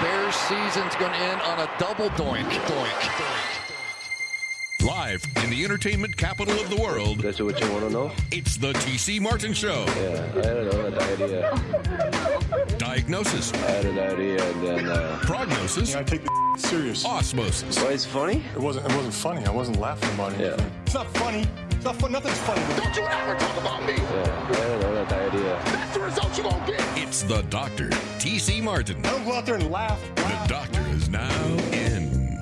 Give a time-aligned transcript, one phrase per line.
[0.00, 2.48] Bears season's going to end on a double doink.
[2.48, 2.88] Doink.
[2.88, 4.86] doink.
[4.86, 7.18] Live in the entertainment capital of the world.
[7.18, 8.10] That's what you want to know?
[8.32, 9.84] It's the TC Martin Show.
[9.88, 12.76] Yeah, I don't know, an idea.
[12.78, 13.52] Diagnosis.
[13.52, 14.86] I had an idea and then.
[14.86, 15.94] Uh, Prognosis.
[15.94, 17.04] I take the serious.
[17.04, 17.78] Osmosis.
[17.82, 18.42] why it's funny?
[18.54, 18.90] It wasn't.
[18.90, 19.44] It wasn't funny.
[19.44, 20.40] I wasn't laughing about it.
[20.40, 20.70] Yeah.
[20.86, 21.46] It's not funny.
[21.80, 22.12] It's not fun.
[22.12, 22.60] Nothing's funny.
[22.76, 23.94] Don't you ever talk about me.
[23.94, 25.62] Yeah, I don't know, that idea.
[25.64, 26.98] That's the result you're going to get.
[26.98, 28.98] It's the Doctor, TC Martin.
[29.06, 29.98] I don't go out there and laugh.
[30.14, 32.38] The Doctor is now in.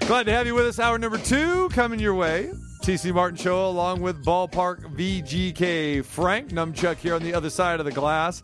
[0.00, 0.80] Glad to have you with us.
[0.80, 2.50] Hour number two coming your way.
[2.82, 6.04] TC Martin Show along with Ballpark VGK.
[6.04, 8.42] Frank Numchuck here on the other side of the glass.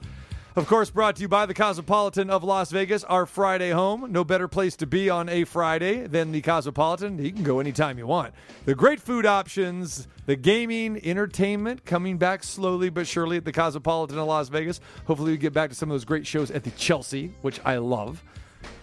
[0.55, 4.12] Of course, brought to you by the Cosmopolitan of Las Vegas, our Friday home.
[4.12, 7.19] No better place to be on a Friday than the Cosmopolitan.
[7.19, 8.34] You can go anytime you want.
[8.66, 14.18] The great food options, the gaming, entertainment coming back slowly but surely at the Cosmopolitan
[14.18, 14.79] of Las Vegas.
[15.07, 17.79] Hopefully, we get back to some of those great shows at the Chelsea, which I
[17.79, 18.23] love.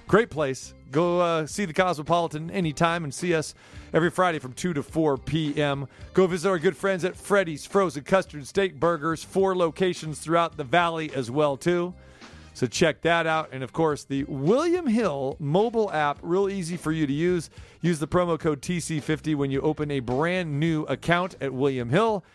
[0.10, 0.74] Great place.
[0.90, 3.54] Go uh, see the Cosmopolitan anytime and see us
[3.94, 5.88] every Friday from 2 to 4 p.m.
[6.16, 10.64] Go visit our good friends at Freddy's Frozen Custard Steak Burgers, four locations throughout the
[10.64, 11.94] valley as well too.
[12.56, 13.50] So check that out.
[13.52, 17.52] And of course, the William Hill mobile app, real easy for you to use.
[17.82, 22.26] Use the promo code TC50 when you open a brand new account at William Hill.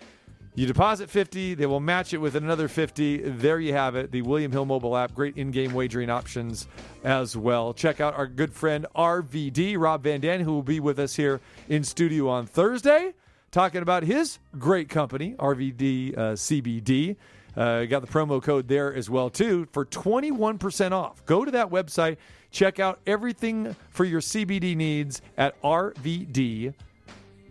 [0.57, 3.29] You deposit 50, they will match it with another 50.
[3.29, 4.13] There you have it.
[4.13, 6.69] The William Hill mobile app, great in-game wagering options
[7.03, 7.75] as well.
[7.75, 11.41] Check out our good friend RVD, Rob Van Dam, who will be with us here
[11.69, 13.15] in studio on Thursday,
[13.51, 17.17] talking about his great company, RVD uh, CBD.
[17.57, 21.25] Uh, got the promo code there as well too for 21% off.
[21.27, 22.17] Go to that website,
[22.53, 26.75] check out everything for your CBD needs at RVD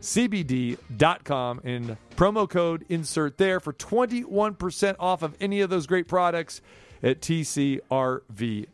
[0.04, 6.62] cbd.com and promo code insert there for 21% off of any of those great products
[7.02, 8.68] at TCRVD.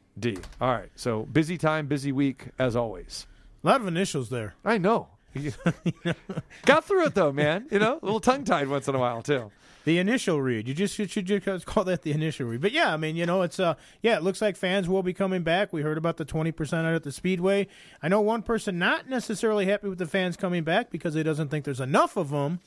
[0.62, 3.28] All right, so busy time, busy week as always.
[3.64, 4.56] A lot of initials there.
[4.64, 5.08] I know.
[6.66, 7.68] Got through it though, man.
[7.72, 9.52] You know, a little tongue tied once in a while too.
[9.86, 10.68] The initial read.
[10.68, 12.62] You just should just call that the initial read.
[12.62, 15.14] But yeah, I mean, you know, it's uh yeah, it looks like fans will be
[15.14, 15.72] coming back.
[15.72, 17.68] We heard about the 20% out at the Speedway.
[18.02, 21.50] I know one person not necessarily happy with the fans coming back because he doesn't
[21.50, 22.60] think there's enough of them,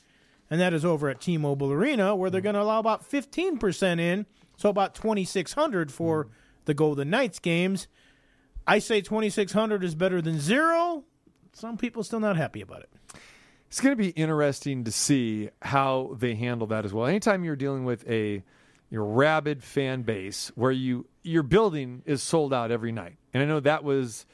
[0.50, 4.26] and that is over at T-Mobile Arena where they're going to allow about 15% in,
[4.56, 6.28] so about 2600 for
[6.64, 7.88] the Golden Knights games.
[8.66, 11.04] I say 2600 is better than 0.
[11.52, 12.90] Some people still not happy about it.
[13.68, 17.06] It's going to be interesting to see how they handle that as well.
[17.06, 18.42] Anytime you're dealing with a
[18.90, 23.46] your rabid fan base where you your building is sold out every night, and I
[23.46, 24.26] know that was,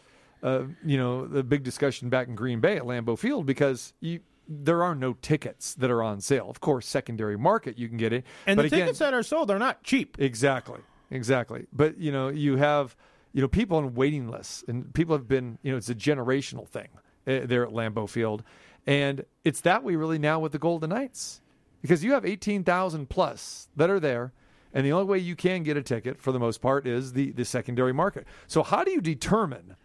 [0.43, 4.19] uh, you know, the big discussion back in Green Bay at Lambeau Field because you
[4.49, 6.49] there are no tickets that are on sale.
[6.49, 9.23] Of course, secondary market you can get it, And but the again, tickets that are
[9.23, 10.17] sold are not cheap.
[10.19, 10.81] Exactly.
[11.11, 11.67] Exactly.
[11.73, 12.97] But you know, you have
[13.33, 16.67] you know people on waiting lists, and people have been you know it's a generational
[16.67, 16.89] thing
[17.27, 18.43] uh, there at Lambeau Field,
[18.87, 21.41] and it's that way really now with the Golden Knights
[21.83, 24.33] because you have eighteen thousand plus that are there.
[24.75, 27.33] And the only way you can get a ticket, for the most part, is the,
[27.33, 28.27] the secondary market.
[28.47, 29.77] So, how do you determine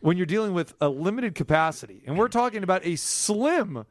[0.00, 3.86] when you're dealing with a limited capacity, and we're talking about a slim,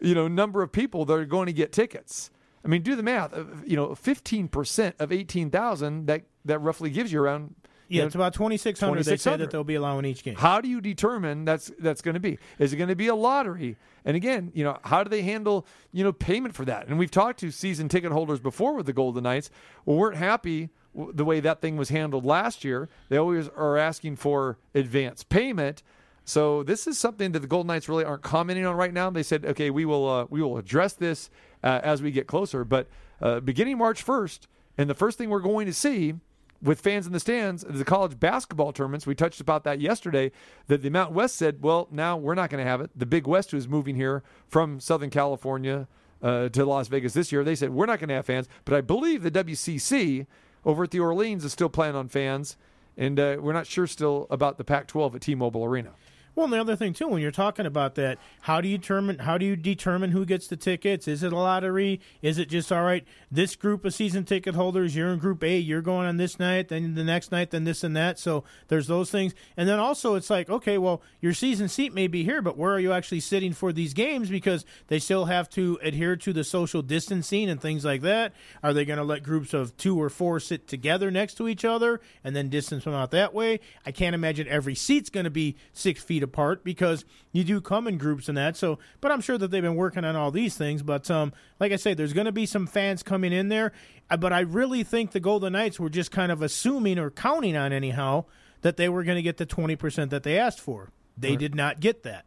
[0.00, 2.30] you know, number of people that are going to get tickets?
[2.64, 3.32] I mean, do the math.
[3.32, 7.54] Uh, You know, fifteen percent of eighteen thousand that that roughly gives you around.
[7.88, 10.34] you Yeah, know, it's about 2600 they say that they'll be allowing each game.
[10.36, 12.38] How do you determine that's that's going to be?
[12.58, 13.76] Is it going to be a lottery?
[14.04, 16.88] And again, you know, how do they handle you know payment for that?
[16.88, 19.50] And we've talked to season ticket holders before with the Golden Knights.
[19.84, 22.88] Well, weren't happy the way that thing was handled last year.
[23.10, 25.82] They always are asking for advance payment.
[26.28, 29.08] So this is something that the Golden Knights really aren't commenting on right now.
[29.10, 31.30] They said, okay, we will uh, we will address this
[31.62, 32.64] uh, as we get closer.
[32.64, 32.88] But
[33.22, 36.14] uh, beginning March first, and the first thing we're going to see
[36.60, 39.06] with fans in the stands is the college basketball tournaments.
[39.06, 40.32] We touched about that yesterday.
[40.66, 42.90] That the Mountain West said, well, now we're not going to have it.
[42.96, 45.86] The Big West, who's moving here from Southern California
[46.22, 48.48] uh, to Las Vegas this year, they said we're not going to have fans.
[48.64, 50.26] But I believe the WCC
[50.64, 52.56] over at the Orleans is still planning on fans,
[52.96, 55.92] and uh, we're not sure still about the Pac-12 at T-Mobile Arena.
[56.36, 59.20] Well, and the other thing too, when you're talking about that, how do you determine
[59.20, 61.08] how do you determine who gets the tickets?
[61.08, 61.98] Is it a lottery?
[62.20, 63.06] Is it just all right?
[63.32, 66.68] This group of season ticket holders, you're in group A, you're going on this night,
[66.68, 68.18] then the next night, then this and that.
[68.18, 72.06] So there's those things, and then also it's like, okay, well, your season seat may
[72.06, 74.28] be here, but where are you actually sitting for these games?
[74.28, 78.34] Because they still have to adhere to the social distancing and things like that.
[78.62, 81.64] Are they going to let groups of two or four sit together next to each
[81.64, 83.60] other and then distance them out that way?
[83.86, 87.88] I can't imagine every seat's going to be six feet apart because you do come
[87.88, 88.56] in groups and that.
[88.56, 90.82] So, but I'm sure that they've been working on all these things.
[90.82, 93.72] But um, like I say, there's going to be some fans coming in there.
[94.10, 97.56] Uh, But I really think the Golden Knights were just kind of assuming or counting
[97.56, 98.24] on anyhow
[98.62, 100.90] that they were going to get the 20% that they asked for.
[101.18, 102.24] They did not get that.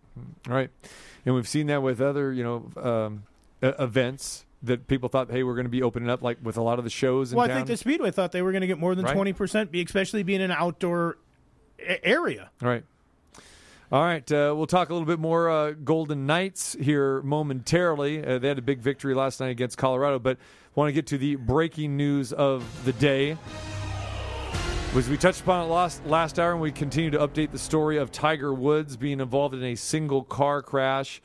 [0.48, 0.70] Right.
[1.26, 3.24] And we've seen that with other, you know, um,
[3.62, 6.62] uh, events that people thought, hey, we're going to be opening up, like with a
[6.62, 8.78] lot of the shows Well, I think the Speedway thought they were going to get
[8.80, 9.16] more than Right.
[9.16, 11.18] 20%, be- especially being an outdoor
[11.80, 12.50] a- area.
[12.62, 12.84] Right.
[13.92, 14.32] All right.
[14.32, 18.24] Uh, we'll talk a little bit more uh, Golden Knights here momentarily.
[18.24, 20.38] Uh, they had a big victory last night against Colorado, but
[20.76, 23.36] want to get to the breaking news of the day.
[24.94, 27.98] Was we touched upon it last, last hour, and we continue to update the story
[27.98, 31.20] of Tiger Woods being involved in a single car crash.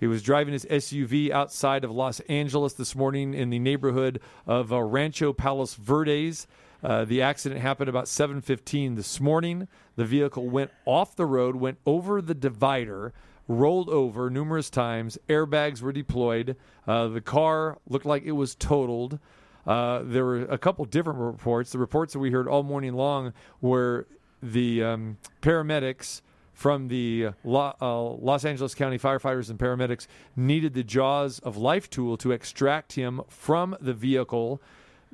[0.00, 4.72] He was driving his SUV outside of Los Angeles this morning in the neighborhood of
[4.72, 6.46] uh, Rancho Palos Verdes.
[6.82, 9.68] Uh, the accident happened about 7:15 this morning.
[9.96, 13.12] The vehicle went off the road, went over the divider,
[13.48, 15.18] rolled over numerous times.
[15.28, 16.56] Airbags were deployed.
[16.86, 19.18] Uh, the car looked like it was totaled.
[19.66, 21.72] Uh, there were a couple different reports.
[21.72, 24.06] The reports that we heard all morning long were
[24.42, 26.20] the um, paramedics
[26.52, 30.06] from the Lo- uh, Los Angeles County firefighters and paramedics
[30.36, 34.62] needed the Jaws of Life tool to extract him from the vehicle.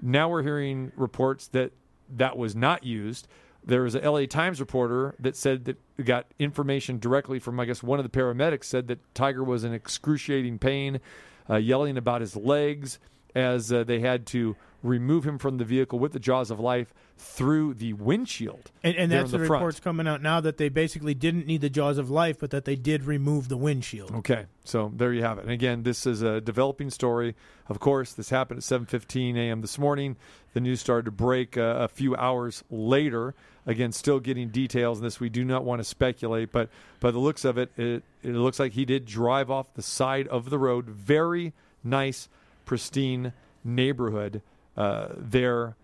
[0.00, 1.72] Now we're hearing reports that
[2.16, 3.26] that was not used.
[3.64, 7.82] There was a LA Times reporter that said that got information directly from, I guess,
[7.82, 11.00] one of the paramedics said that Tiger was in excruciating pain,
[11.48, 12.98] uh, yelling about his legs
[13.34, 16.92] as uh, they had to remove him from the vehicle with the jaws of life
[17.16, 18.70] through the windshield.
[18.82, 21.70] And, and that's in the, reports coming out now that they basically didn't need the
[21.70, 24.12] jaws of life, but that they did remove the windshield.
[24.12, 25.42] Okay, so there you have it.
[25.42, 27.36] And again, this is a developing story.
[27.68, 29.60] Of course, this happened at 7:15 a.m.
[29.60, 30.16] this morning.
[30.52, 33.34] The news started to break uh, a few hours later.
[33.64, 35.20] Again, still getting details on this.
[35.20, 36.68] We do not want to speculate, but
[36.98, 40.26] by the looks of it, it, it looks like he did drive off the side
[40.28, 40.86] of the road.
[40.86, 41.52] Very
[41.84, 42.28] nice,
[42.64, 43.32] pristine
[43.64, 44.42] neighborhood
[44.76, 45.76] uh, there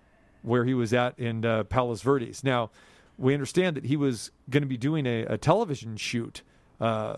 [0.42, 2.44] where he was at in uh, Palos Verdes.
[2.44, 2.70] Now,
[3.16, 6.42] we understand that he was going to be doing a, a television shoot
[6.80, 7.16] uh,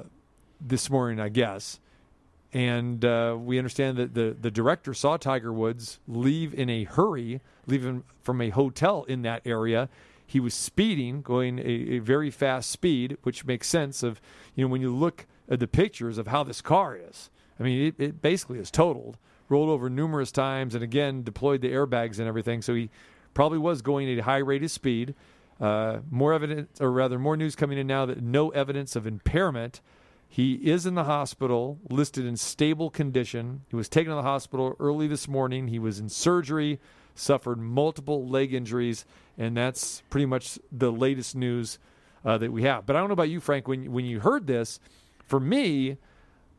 [0.61, 1.79] this morning, I guess.
[2.53, 7.41] And uh, we understand that the, the director saw Tiger Woods leave in a hurry,
[7.67, 9.89] leaving from a hotel in that area.
[10.27, 14.21] He was speeding, going a, a very fast speed, which makes sense of,
[14.55, 17.31] you know, when you look at the pictures of how this car is.
[17.59, 19.19] I mean, it, it basically is totaled,
[19.51, 22.63] rolled over numerous times, and again, deployed the airbags and everything.
[22.63, 22.89] So he
[23.35, 25.15] probably was going at a high rate of speed.
[25.61, 29.83] Uh, more evidence, or rather, more news coming in now that no evidence of impairment.
[30.27, 33.63] He is in the hospital, listed in stable condition.
[33.69, 35.69] He was taken to the hospital early this morning.
[35.69, 36.79] He was in surgery,
[37.15, 39.05] suffered multiple leg injuries,
[39.37, 41.79] and that's pretty much the latest news
[42.25, 42.87] uh, that we have.
[42.87, 43.67] But I don't know about you, Frank.
[43.67, 44.79] When when you heard this,
[45.27, 45.99] for me,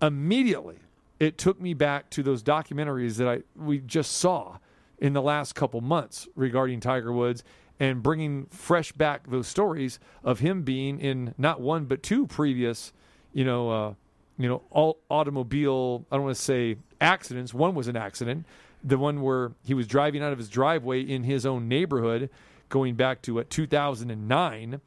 [0.02, 0.80] immediately
[1.22, 4.58] it took me back to those documentaries that I we just saw
[4.98, 7.44] in the last couple months regarding Tiger Woods
[7.80, 12.92] and bringing fresh back those stories of him being in not one but two previous,
[13.34, 13.94] you know, uh,
[14.40, 16.08] you know, all automobile.
[16.12, 17.54] I don't want to say accidents.
[17.54, 18.48] One was an accident,
[18.84, 22.32] the one where he was driving out of his driveway in his own neighborhood,
[22.70, 24.82] going back to uh, 2009,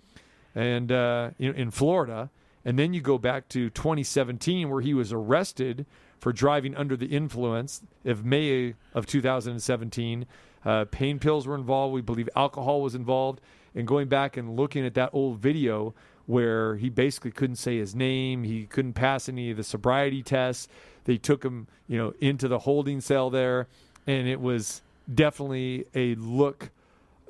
[0.57, 2.29] and uh, know, in Florida.
[2.65, 5.87] And then you go back to 2017, where he was arrested
[6.25, 10.25] for driving under the influence of May of 2017.
[10.65, 11.93] Uh, pain pills were involved.
[11.93, 13.43] We believe alcohol was involved.
[13.75, 15.93] And going back and looking at that old video
[16.25, 20.67] where he basically couldn't say his name, he couldn't pass any of the sobriety tests.
[21.05, 23.69] They took him, you know, into the holding cell there,
[24.07, 24.81] and it was
[25.15, 26.71] definitely a look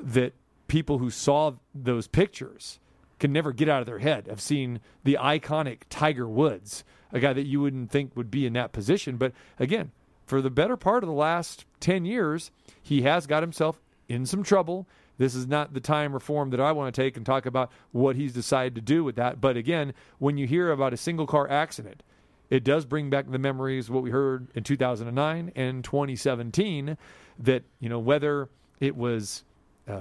[0.00, 0.34] that
[0.68, 2.78] people who saw those pictures
[3.18, 6.84] can never get out of their head of seeing the iconic Tiger Woods,
[7.14, 9.16] a guy that you wouldn't think would be in that position.
[9.16, 9.92] But again,
[10.26, 12.50] for the better part of the last 10 years,
[12.82, 14.86] he has got himself in some trouble.
[15.16, 18.16] This is not the time reform that I want to take and talk about what
[18.16, 19.40] he's decided to do with that.
[19.40, 22.02] But again, when you hear about a single car accident,
[22.50, 26.98] it does bring back the memories of what we heard in 2009 and 2017
[27.38, 28.48] that, you know, whether
[28.80, 29.44] it was
[29.88, 30.00] uh,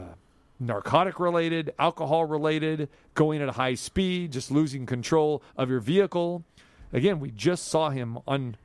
[0.59, 6.43] narcotic related, alcohol related, going at a high speed, just losing control of your vehicle.
[6.93, 8.55] Again, we just saw him on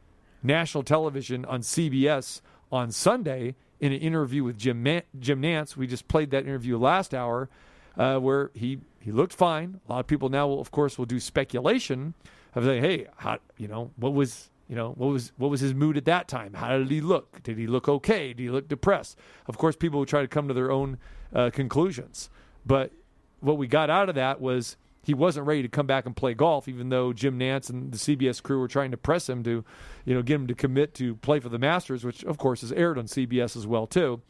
[0.42, 5.76] national television on CBS on Sunday in an interview with Jim Ma- Jim Nantz.
[5.76, 7.49] We just played that interview last hour,
[7.97, 9.80] uh, where he he looked fine.
[9.88, 12.12] A lot of people now, will, of course, will do speculation
[12.54, 15.73] of saying, "Hey, how, you know, what was you know what was what was his
[15.73, 16.52] mood at that time?
[16.52, 17.42] How did he look?
[17.42, 18.28] Did he look okay?
[18.35, 19.16] Did he look depressed?"
[19.47, 20.99] Of course, people will try to come to their own
[21.35, 22.28] uh, conclusions,
[22.66, 22.92] but
[23.40, 26.35] what we got out of that was he wasn't ready to come back and play
[26.35, 29.64] golf, even though Jim Nantz and the CBS crew were trying to press him to,
[30.05, 32.73] you know, get him to commit to play for the Masters, which of course is
[32.73, 34.21] aired on CBS as well too.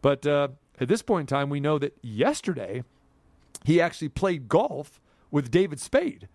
[0.00, 0.48] But uh,
[0.80, 2.82] at this point in time, we know that yesterday
[3.64, 5.00] he actually played golf
[5.30, 6.28] with David Spade.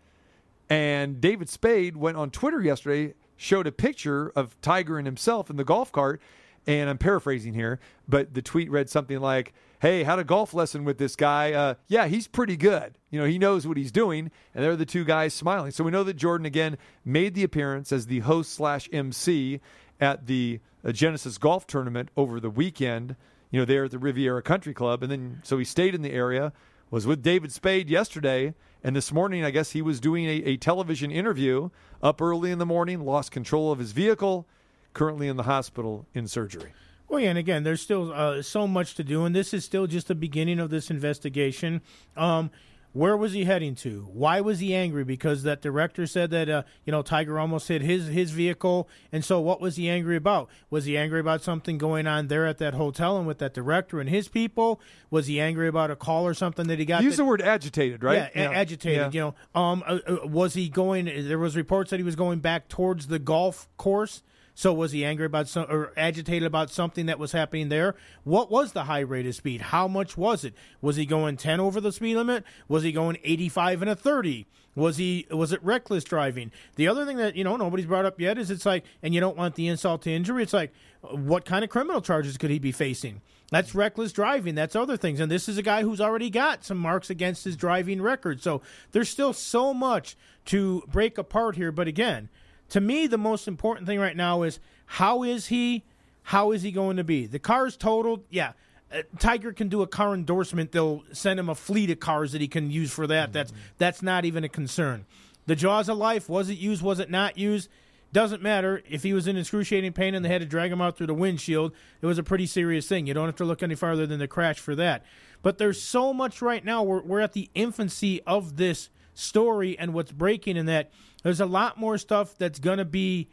[0.70, 5.56] And David Spade went on Twitter yesterday, showed a picture of Tiger and himself in
[5.56, 6.22] the golf cart.
[6.66, 10.86] And I'm paraphrasing here, but the tweet read something like, Hey, had a golf lesson
[10.86, 11.54] with this guy.
[11.54, 12.98] Uh, yeah, he's pretty good.
[13.12, 14.32] You know, he knows what he's doing.
[14.56, 15.70] And there are the two guys smiling.
[15.70, 19.62] So we know that Jordan, again, made the appearance as the host slash MC
[20.00, 23.16] at the uh, Genesis Golf Tournament over the weekend,
[23.52, 25.04] you know, there at the Riviera Country Club.
[25.04, 26.54] And then, so he stayed in the area,
[26.90, 28.56] was with David Spade yesterday.
[28.84, 31.70] And this morning, I guess he was doing a, a television interview
[32.02, 34.48] up early in the morning, lost control of his vehicle,
[34.94, 36.74] currently in the hospital in surgery.
[37.10, 39.88] Well, yeah, and again, there's still uh, so much to do, and this is still
[39.88, 41.82] just the beginning of this investigation.
[42.18, 42.52] Um,
[42.94, 44.10] where was he heading to?
[44.12, 45.04] Why was he angry?
[45.04, 49.24] Because that director said that uh, you know Tiger almost hit his his vehicle, and
[49.24, 50.50] so what was he angry about?
[50.70, 54.00] Was he angry about something going on there at that hotel and with that director
[54.00, 54.82] and his people?
[55.12, 57.04] Was he angry about a call or something that he got?
[57.04, 58.32] Use that- the word agitated, right?
[58.36, 59.14] yeah, a- agitated.
[59.14, 61.06] You know, um, uh, uh, was he going?
[61.06, 64.24] There was reports that he was going back towards the golf course.
[64.58, 67.94] So was he angry about some or agitated about something that was happening there?
[68.24, 69.62] What was the high rate of speed?
[69.62, 70.56] How much was it?
[70.82, 72.44] Was he going 10 over the speed limit?
[72.68, 74.48] Was he going 85 and a 30?
[74.74, 76.52] Was he was it reckless driving?
[76.74, 79.22] The other thing that you know nobody's brought up yet is it's like, and you
[79.22, 80.42] don't want the insult to injury.
[80.42, 83.22] It's like, what kind of criminal charges could he be facing?
[83.52, 84.56] That's reckless driving.
[84.56, 85.20] That's other things.
[85.20, 88.42] And this is a guy who's already got some marks against his driving record.
[88.42, 91.72] So there's still so much to break apart here.
[91.72, 92.30] But again,
[92.70, 95.84] to me, the most important thing right now is how is he?
[96.24, 97.26] How is he going to be?
[97.26, 98.24] The car's totaled.
[98.30, 98.54] Yeah.
[98.92, 100.72] Uh, Tiger can do a car endorsement.
[100.72, 103.34] They'll send him a fleet of cars that he can use for that.
[103.34, 105.06] That's that's not even a concern.
[105.46, 106.82] The jaws of life was it used?
[106.82, 107.70] Was it not used?
[108.14, 110.98] Doesn't matter if he was in excruciating pain and they had to drag him out
[110.98, 111.74] through the windshield.
[112.02, 113.06] It was a pretty serious thing.
[113.06, 115.06] You don't have to look any farther than the crash for that.
[115.42, 116.84] But there's so much right now.
[116.84, 120.92] We're, we're at the infancy of this story and what's breaking in that
[121.28, 123.30] there's a lot more stuff that's going to be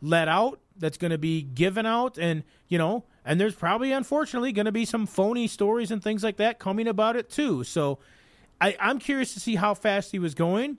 [0.00, 4.52] let out, that's going to be given out, and, you know, and there's probably, unfortunately,
[4.52, 7.64] going to be some phony stories and things like that coming about it too.
[7.64, 7.98] So
[8.60, 10.78] I, I'm curious to see how fast he was going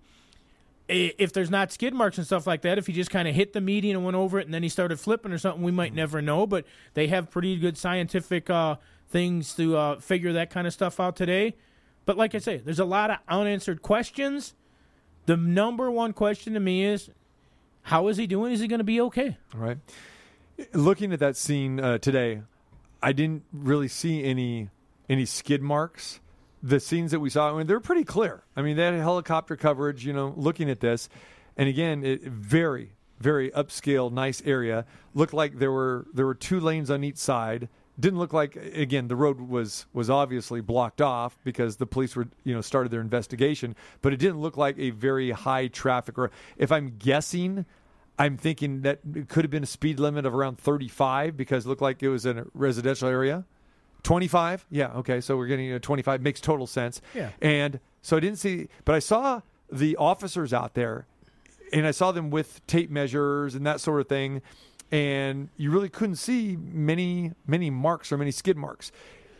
[0.90, 3.54] if there's not skid marks and stuff like that, if he just kind of hit
[3.54, 5.94] the median and went over it and then he started flipping or something, we might
[5.94, 6.48] never know.
[6.48, 11.00] But they have pretty good scientific uh, things to uh, figure that kind of stuff
[11.00, 11.56] out today.
[12.06, 14.56] But like I say, there's a lot of unanswered questions.
[15.30, 17.12] The number one question to me is,
[17.84, 18.52] how is he doing?
[18.52, 19.38] Is he going to be okay?
[19.54, 19.78] Right.
[20.74, 22.42] Looking at that scene uh, today,
[23.04, 24.72] I didn't really see any
[25.08, 26.20] any skid marks.
[26.64, 28.44] The scenes that we saw, I mean, they're pretty clear.
[28.56, 30.04] I mean, they had helicopter coverage.
[30.04, 31.10] You know, looking at this,
[31.56, 34.84] and again, it very very upscale, nice area.
[35.14, 37.70] Looked like there were there were two lanes on each side.
[38.00, 42.28] Didn't look like again the road was was obviously blocked off because the police were
[42.44, 46.32] you know started their investigation, but it didn't look like a very high traffic or
[46.58, 47.66] if I'm guessing
[48.18, 51.70] I'm thinking that it could have been a speed limit of around 35 because it
[51.70, 53.46] looked like it was in a residential area.
[54.04, 54.66] 25?
[54.70, 55.22] Yeah, okay.
[55.22, 57.02] So we're getting a 25 makes total sense.
[57.14, 57.30] Yeah.
[57.42, 59.42] And so I didn't see but I saw
[59.72, 61.06] the officers out there
[61.72, 64.42] and I saw them with tape measures and that sort of thing
[64.92, 68.92] and you really couldn't see many many marks or many skid marks.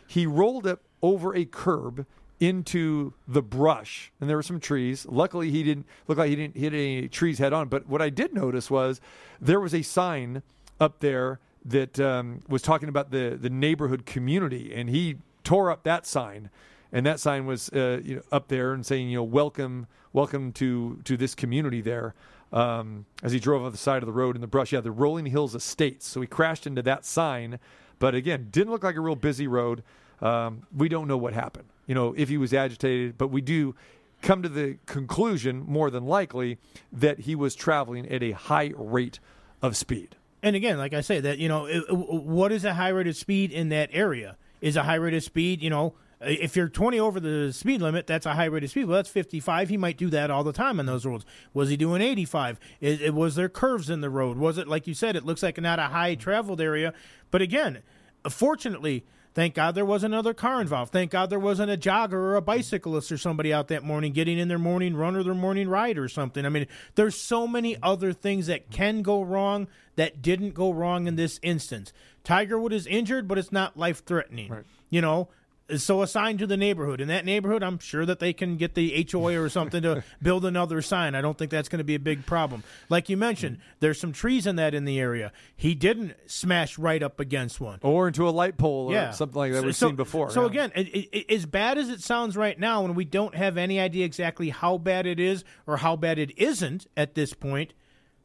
[0.06, 2.06] He rolled up over a curb
[2.38, 5.06] into the brush and there were some trees.
[5.06, 8.10] Luckily he didn't look like he didn't hit any trees head on, but what I
[8.10, 9.00] did notice was
[9.40, 10.42] there was a sign
[10.80, 15.82] up there that um, was talking about the the neighborhood community and he tore up
[15.84, 16.50] that sign
[16.92, 20.52] and that sign was uh, you know up there and saying you know welcome welcome
[20.52, 22.14] to to this community there
[22.52, 24.72] um, as he drove on the side of the road in the brush.
[24.72, 26.06] Yeah the rolling hills estates.
[26.06, 27.58] So he crashed into that sign.
[27.98, 29.82] But again didn't look like a real busy road.
[30.20, 31.68] Um, we don't know what happened.
[31.86, 33.74] You know if he was agitated but we do
[34.22, 36.58] come to the conclusion more than likely
[36.92, 39.18] that he was traveling at a high rate
[39.62, 40.16] of speed.
[40.42, 43.16] And again, like I say, that you know, it- what is a high rate of
[43.16, 44.36] speed in that area?
[44.60, 47.80] Is a high rate of speed, you know, Uh, if you're 20 over the speed
[47.80, 48.86] limit, that's a high rate of speed.
[48.86, 49.68] Well, that's 55.
[49.68, 51.24] He might do that all the time on those roads.
[51.54, 52.60] Was he doing 85?
[52.80, 54.36] Is, it, was there curves in the road?
[54.36, 55.16] Was it like you said?
[55.16, 56.92] It looks like not a high traveled area.
[57.30, 57.82] But again,
[58.28, 60.92] fortunately, thank God there wasn't another car involved.
[60.92, 64.38] Thank God there wasn't a jogger or a bicyclist or somebody out that morning getting
[64.38, 66.44] in their morning run or their morning ride or something.
[66.44, 71.06] I mean, there's so many other things that can go wrong that didn't go wrong
[71.06, 71.92] in this instance.
[72.24, 74.64] Tiger Wood is injured, but it's not life threatening.
[74.90, 75.28] You know,
[75.76, 77.00] so assigned to the neighborhood.
[77.00, 80.44] In that neighborhood, I'm sure that they can get the HOA or something to build
[80.44, 81.14] another sign.
[81.14, 82.64] I don't think that's going to be a big problem.
[82.88, 83.76] Like you mentioned, mm-hmm.
[83.80, 85.32] there's some trees in that in the area.
[85.56, 87.78] He didn't smash right up against one.
[87.82, 90.30] or into a light pole or Yeah, something like that So- we've so- seen before.
[90.30, 90.46] So yeah.
[90.48, 93.78] again, it, it, as bad as it sounds right now, and we don't have any
[93.80, 97.74] idea exactly how bad it is or how bad it isn't at this point,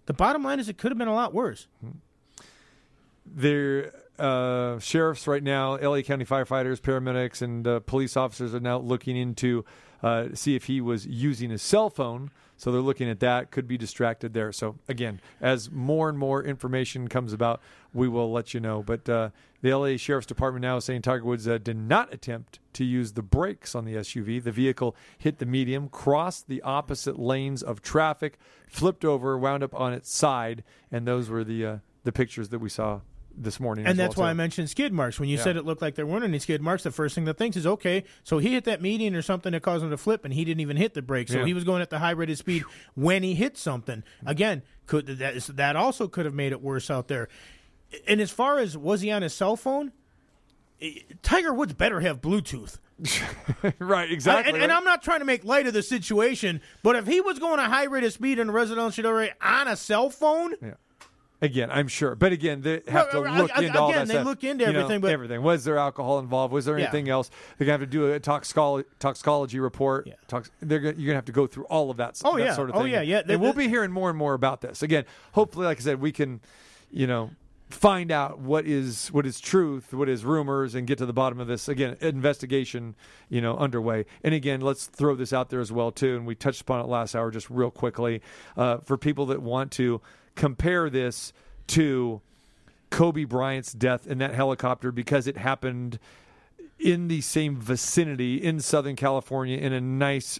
[0.06, 1.68] the bottom line is it could have been a lot worse.
[1.82, 1.90] Hmm.
[3.26, 8.78] their uh, sheriffs right now, LA County firefighters, paramedics, and uh, police officers are now
[8.78, 9.66] looking into
[10.04, 12.30] uh, see if he was using his cell phone.
[12.58, 13.52] So they're looking at that.
[13.52, 14.52] Could be distracted there.
[14.52, 17.62] So again, as more and more information comes about,
[17.94, 18.82] we will let you know.
[18.82, 19.32] But uh,
[19.62, 23.14] the LA Sheriff's Department now is saying Tiger Woods uh, did not attempt to use
[23.14, 24.42] the brakes on the SUV.
[24.42, 29.74] The vehicle hit the medium, crossed the opposite lanes of traffic, flipped over, wound up
[29.74, 33.02] on its side, and those were the uh, the pictures that we saw
[33.38, 33.86] this morning.
[33.86, 35.20] And that's well, why I mentioned skid marks.
[35.20, 35.44] When you Yeah.
[35.44, 37.66] said it looked like there weren't any skid marks, the first thing that thinks is,
[37.68, 40.46] okay, so he hit that median or something that caused him to flip, and he
[40.46, 41.28] didn't even hit the brake.
[41.28, 41.46] So Yeah.
[41.46, 42.64] he was going at the high rate of speed
[42.96, 44.04] when he hit something.
[44.26, 47.28] Again, could that is- that also could have made it worse out there.
[48.08, 49.92] And as far as was he on his cell phone,
[51.24, 52.80] Tiger Woods better have Bluetooth.
[53.80, 54.54] right, exactly.
[54.54, 54.72] And, and.
[54.72, 57.68] I'm not trying to make light of the situation, but if he was going a
[57.70, 60.56] high rate of speed in a residential area on a cell phone,
[61.46, 64.00] Again, I'm sure, but again, they have to Well, I- look I- into all again,
[64.00, 64.26] that they stuff.
[64.26, 65.42] look into You know, everything, but- everything.
[65.44, 66.54] Was there alcohol involved?
[66.54, 66.86] Was there Yeah.
[66.86, 67.30] anything else?
[67.58, 70.08] They're gonna have to do a toxicology toxicology report.
[70.08, 70.14] Yeah.
[70.28, 72.22] Tox, they're gonna, you're gonna have to go through all of that.
[72.26, 72.54] Oh, that yeah.
[72.54, 72.92] sort of Oh, thing.
[72.94, 73.22] yeah, yeah.
[73.28, 74.82] And we'll The- be hearing more and more about this.
[74.82, 76.42] Again, hopefully, like I said, we can,
[76.92, 77.32] you know,
[77.70, 81.40] find out what is what is truth, what is rumors, and get to the bottom
[81.40, 81.68] of this.
[81.68, 82.96] Again, investigation,
[83.28, 84.06] you know, underway.
[84.24, 86.16] And again, let's throw this out there as well too.
[86.16, 88.22] And we touched upon it last hour, just real quickly,
[88.56, 90.00] uh, for people that want to
[90.36, 91.34] compare this
[91.68, 92.22] to
[92.90, 96.00] Kobe Bryant's death in that helicopter because it happened
[96.80, 100.40] in the same vicinity in Southern California in a nice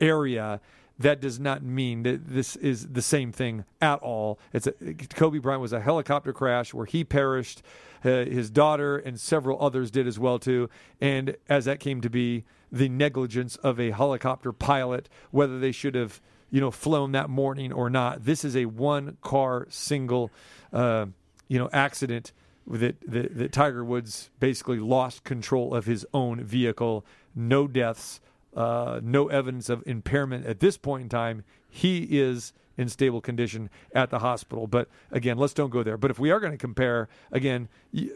[0.00, 0.60] area.
[0.98, 4.38] That does not mean that this is the same thing at all.
[4.52, 4.72] It's a,
[5.14, 7.62] Kobe Bryant was a helicopter crash where he perished.
[8.04, 10.68] Uh, his daughter and several others did as well too.
[11.00, 15.94] And as that came to be, the negligence of a helicopter pilot, whether they should
[15.94, 18.24] have you know flown that morning or not.
[18.24, 20.30] This is a one car single
[20.72, 21.06] uh,
[21.48, 22.32] you know accident
[22.66, 27.04] that, that that Tiger Woods basically lost control of his own vehicle.
[27.34, 28.20] No deaths,
[28.56, 31.44] uh, no evidence of impairment at this point in time.
[31.68, 34.66] He is in stable condition at the hospital.
[34.66, 35.96] But again, let's don't go there.
[35.96, 37.68] But if we are going to compare, again,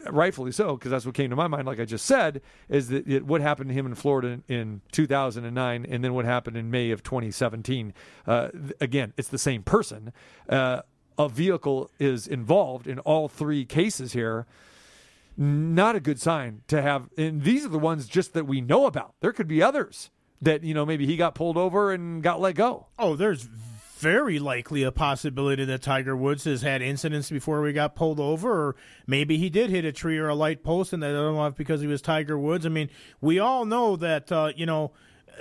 [0.09, 3.07] rightfully so, because that's what came to my mind, like I just said, is that
[3.07, 6.69] it, what happened to him in Florida in, in 2009 and then what happened in
[6.69, 7.93] May of 2017.
[8.27, 10.11] Uh, again, it's the same person.
[10.47, 10.81] Uh,
[11.17, 14.47] a vehicle is involved in all three cases here
[15.35, 18.85] not a good sign to have and these are the ones just that we know
[18.85, 20.09] about there could be others
[20.41, 23.47] that you know maybe he got pulled over and got let go Oh, there's
[23.99, 28.67] very likely a possibility that Tiger Woods has had incidents before we got pulled over,
[28.69, 31.45] or maybe he did hit a tree or a light post, and they don't know
[31.45, 32.65] if because he was Tiger Woods.
[32.65, 34.93] I mean, we all know that uh, you know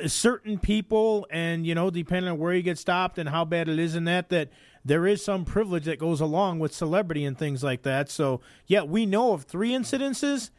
[0.06, 3.78] certain people, and you know, depending on where you get stopped and how bad it
[3.78, 4.50] is, and that that
[4.84, 8.10] there is some privilege that goes along with celebrity and things like that.
[8.10, 10.50] So, yeah, we know of three incidences.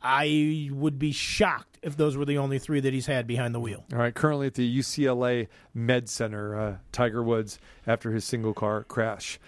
[0.00, 3.60] I would be shocked if those were the only three that he's had behind the
[3.60, 3.84] wheel.
[3.92, 8.84] all right currently at the ucla med center uh, tiger woods after his single car
[8.84, 9.38] crash.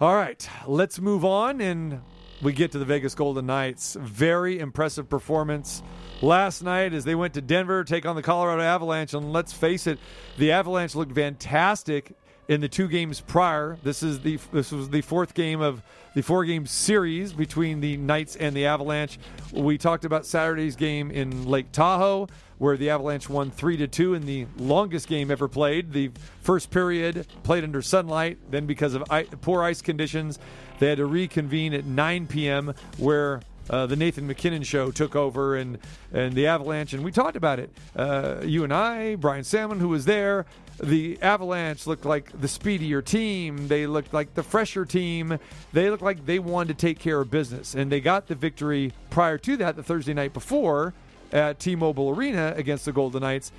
[0.00, 2.00] All right let's move on and
[2.40, 3.96] we get to the vegas golden knights.
[4.00, 5.82] Very impressive performance
[6.22, 9.14] last night as they went to denver take on the colorado avalanche.
[9.14, 9.98] And let's face it
[10.36, 12.12] the avalanche looked fantastic
[12.48, 13.78] in the two games prior.
[13.82, 15.82] This is the this was the fourth game of
[16.14, 19.18] the four game series between the Knights and the Avalanche.
[19.52, 24.14] We talked about Saturday's game in Lake Tahoe where the Avalanche won 3 to 2
[24.14, 25.92] in the longest game ever played.
[25.92, 26.10] The
[26.42, 29.04] first period played under sunlight, then because of
[29.42, 30.40] poor ice conditions,
[30.80, 32.74] they had to reconvene at 9 p.m.
[32.96, 35.78] where uh, the Nathan MacKinnon show took over and
[36.12, 37.70] and the Avalanche and we talked about it.
[37.94, 40.46] Uh, you and I, Brian Salmon, who was there.
[40.80, 43.68] The Avalanche looked like the speedier team.
[43.68, 45.38] They looked like the fresher team.
[45.72, 48.92] They looked like they wanted to take care of business, and they got the victory
[49.10, 50.94] prior to that, the Thursday night before,
[51.32, 53.50] at T-Mobile Arena against the Golden Knights.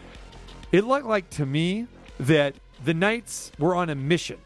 [0.72, 1.88] It looked like to me
[2.20, 4.38] that the Knights were on a mission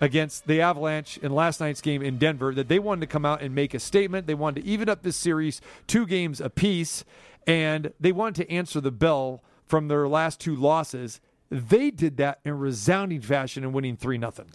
[0.00, 3.42] against the Avalanche in last night's game in Denver that they wanted to come out
[3.42, 4.28] and make a statement.
[4.28, 7.04] They wanted to even up this series two games apiece,
[7.46, 11.20] and they wanted to answer the bell from their last two losses.
[11.50, 14.50] They did that in resounding fashion and winning 3 nothing.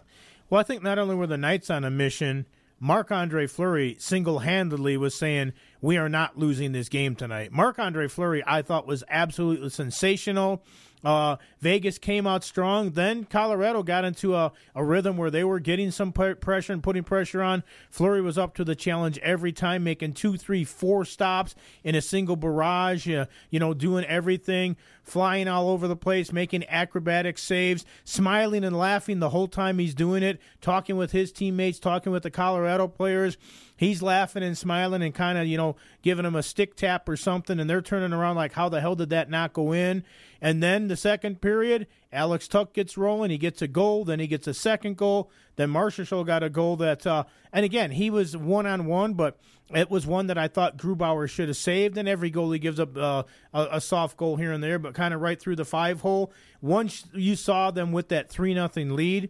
[0.50, 2.46] Well, I think not only were the Knights on a mission,
[2.80, 7.52] Marc Andre Fleury single handedly was saying, We are not losing this game tonight.
[7.52, 10.62] Marc Andre Fleury, I thought, was absolutely sensational.
[11.04, 12.92] Uh, Vegas came out strong.
[12.92, 16.82] Then Colorado got into a, a rhythm where they were getting some p- pressure and
[16.82, 17.64] putting pressure on.
[17.90, 22.02] Fleury was up to the challenge every time, making two, three, four stops in a
[22.02, 27.86] single barrage, uh, you know, doing everything, flying all over the place, making acrobatic saves,
[28.06, 32.24] smiling and laughing the whole time he's doing it, talking with his teammates, talking with
[32.24, 33.38] the Colorado players.
[33.76, 37.18] He's laughing and smiling and kind of you know giving him a stick tap or
[37.18, 40.04] something and they're turning around like how the hell did that not go in?
[40.42, 44.28] And then the second period alex Tuch gets rolling he gets a goal then he
[44.28, 48.38] gets a second goal then marshall got a goal that uh, and again he was
[48.38, 49.38] one on one but
[49.73, 52.80] it was one that i thought grubauer should have saved and every goal he gives
[52.80, 53.23] up uh,
[53.54, 56.32] a, a soft goal here and there but kind of right through the five hole
[56.62, 59.30] once you saw them with that three nothing lead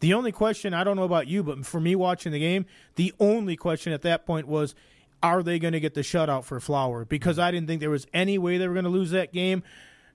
[0.00, 2.64] the only question, I don't know about you, but for me watching the game,
[2.96, 4.74] the only question at that point was,
[5.22, 7.04] are they going to get the shutout for Flower?
[7.04, 9.62] Because I didn't think there was any way they were going to lose that game.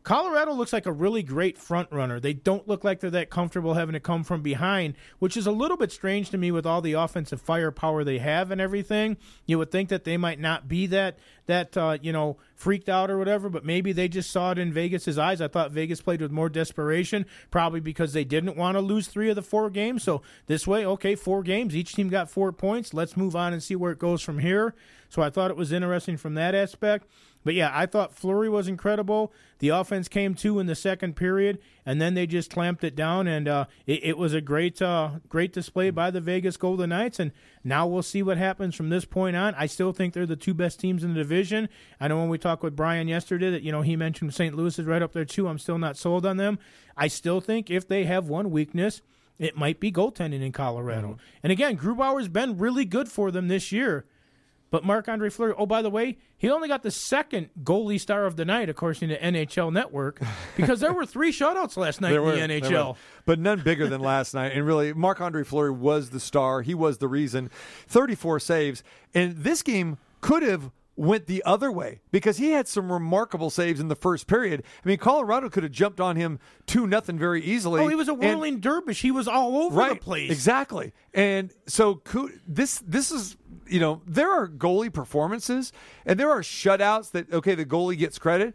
[0.06, 2.20] Colorado looks like a really great front runner.
[2.20, 5.52] They don't look like they're that comfortable having to come from behind, which is a
[5.52, 9.18] little bit strange to me with all the offensive firepower they have and everything.
[9.48, 13.10] You would think that they might not be that that uh, you know freaked out
[13.10, 15.42] or whatever, but maybe they just saw it in Vegas's eyes.
[15.42, 19.32] I thought Vegas played with more desperation, probably because they didn't want to lose three
[19.32, 20.04] of the four games.
[20.04, 22.94] So this way, okay, four games, each team got four points.
[22.94, 24.76] Let's move on and see where it goes from here.
[25.10, 27.08] So I thought it was interesting from that aspect.
[27.46, 29.32] But yeah, I thought Fleury was incredible.
[29.60, 33.28] The offense came to in the second period, and then they just clamped it down,
[33.28, 37.20] and uh, it, it, was a great, uh, great display by the Vegas Golden Knights.
[37.20, 37.32] And
[37.64, 39.54] now we'll see what happens from this point on.
[39.54, 41.70] I still think they're the two best teams in the division.
[42.02, 44.56] I know when we talked with Brian yesterday that you know he mentioned St.
[44.56, 45.48] Louis is right up there too.
[45.48, 46.58] I'm still not sold on them.
[46.98, 49.02] I still think if they have one weakness.
[49.38, 51.08] It might be goaltending in Colorado.
[51.08, 51.40] Mm-hmm.
[51.44, 54.06] And again, Grubauer's been really good for them this year.
[54.72, 58.26] But Marc Andre Fleury, oh, by the way, he only got the second goalie star
[58.26, 60.20] of the night, according to NHL Network,
[60.58, 62.98] because there were three shutouts last night were, in the NHL.
[63.26, 64.52] But none bigger than last night.
[64.54, 66.62] And really, Marc Andre Fleury was the star.
[66.62, 67.50] He was the reason.
[67.88, 68.84] 34 saves.
[69.14, 73.80] And this game could have went the other way because he had some remarkable saves
[73.80, 74.64] in the first period.
[74.84, 77.82] I mean, Colorado could have jumped on him two nothing very easily.
[77.82, 79.02] Oh, he was a whirling and, dervish.
[79.02, 80.32] He was all over right, the place.
[80.32, 80.94] Exactly.
[81.14, 82.02] And so
[82.48, 85.74] this this is you know there are goalie performances
[86.06, 88.54] and there are shutouts that okay the goalie gets credit.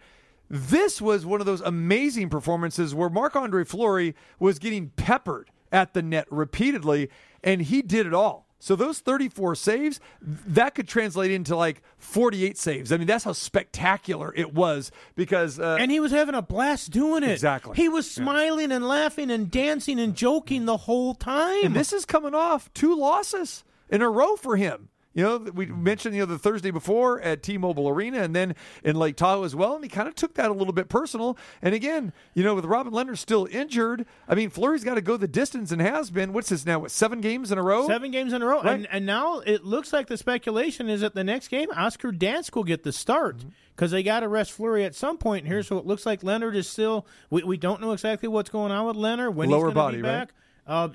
[0.48, 5.94] This was one of those amazing performances where Marc Andre Fleury was getting peppered at
[5.94, 7.08] the net repeatedly,
[7.44, 8.49] and he did it all.
[8.60, 12.92] So those 34 saves, that could translate into like 48 saves.
[12.92, 16.90] I mean, that's how spectacular it was because uh, and he was having a blast
[16.90, 17.30] doing it.
[17.30, 17.74] Exactly.
[17.74, 18.76] He was smiling yeah.
[18.76, 21.64] and laughing and dancing and joking the whole time.
[21.64, 24.90] And this is coming off two losses in a row for him.
[25.12, 28.94] You know, we mentioned you know the Thursday before at T-Mobile Arena, and then in
[28.94, 29.74] Lake Tahoe as well.
[29.74, 31.36] And he kind of took that a little bit personal.
[31.60, 35.16] And again, you know, with Robin Lehner still injured, I mean, Fleury's got to go
[35.16, 36.32] the distance and has been.
[36.32, 36.78] What's this now?
[36.78, 37.88] What seven games in a row?
[37.88, 38.74] Seven games in a row, right.
[38.74, 42.54] and and now it looks like the speculation is that the next game Oscar Dansk
[42.54, 43.44] will get the start.
[43.74, 43.96] Because mm-hmm.
[43.96, 46.68] they got to rest Fleury at some point here, so it looks like Lehner is
[46.68, 47.06] still.
[47.30, 49.96] We, we don't know exactly what's going on with Lehner when Lower he's going to
[49.98, 50.18] be back.
[50.18, 50.30] Right?
[50.70, 50.88] Uh,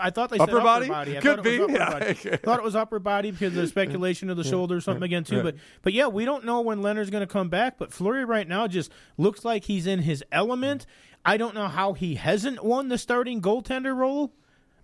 [0.00, 0.88] I thought they said upper body.
[0.88, 1.18] body.
[1.18, 1.56] I Could be.
[1.68, 1.90] yeah.
[1.90, 2.14] Body.
[2.14, 5.24] thought it was upper body because of the speculation of the shoulder or something again
[5.24, 5.42] too.
[5.42, 7.76] But but yeah, we don't know when Lehner's going to come back.
[7.76, 10.86] But Fleury right now just looks like he's in his element.
[11.22, 14.32] I don't know how he hasn't won the starting goaltender role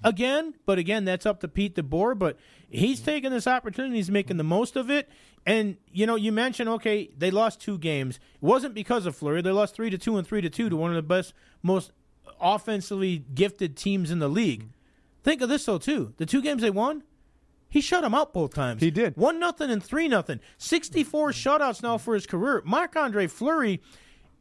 [0.04, 0.52] again.
[0.66, 2.18] But again, that's up to Pete DeBoer.
[2.18, 2.37] But
[2.68, 3.96] he's taking this opportunity.
[3.96, 5.09] He's making the most of it.
[5.46, 8.16] And you know, you mentioned okay, they lost two games.
[8.35, 9.40] It wasn't because of Fleury.
[9.40, 11.92] They lost three to two and three to two to one of the best, most
[12.40, 14.68] offensively gifted teams in the league.
[15.22, 16.14] Think of this though too.
[16.16, 17.03] The two games they won,
[17.68, 18.83] he shut them out both times.
[18.83, 19.16] He did.
[19.16, 20.40] One nothing and three nothing.
[20.59, 22.62] Sixty four shutouts now for his career.
[22.64, 23.81] Marc Andre Fleury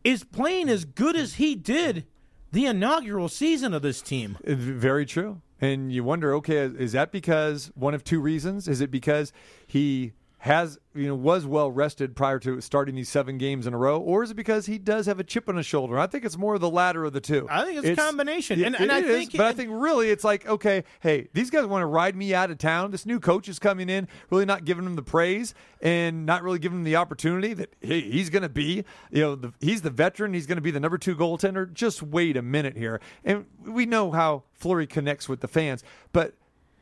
[0.04, 2.06] is playing as good as he did
[2.52, 4.38] the inaugural season of this team.
[4.48, 5.42] Uh, very true.
[5.62, 8.68] And you wonder, okay, is that because one of two reasons?
[8.68, 9.34] Is it because
[9.68, 13.78] he has you know was well rested prior to starting these seven games in a
[13.78, 16.00] row, or is it because he does have a chip on his shoulder?
[16.00, 17.46] I think it's more the latter of the two.
[17.50, 19.54] I think it's, it's a combination, and, it, and it I is, think, but I
[19.54, 22.92] think really it's like okay, hey, these guys want to ride me out of town.
[22.92, 26.60] This new coach is coming in, really not giving him the praise and not really
[26.60, 28.86] giving him the opportunity that hey, he's going to be.
[29.12, 30.34] You know, the, he's the veteran.
[30.34, 31.72] He's going to be the number two goaltender.
[31.72, 36.34] Just wait a minute here, and we know how Fleury connects with the fans, but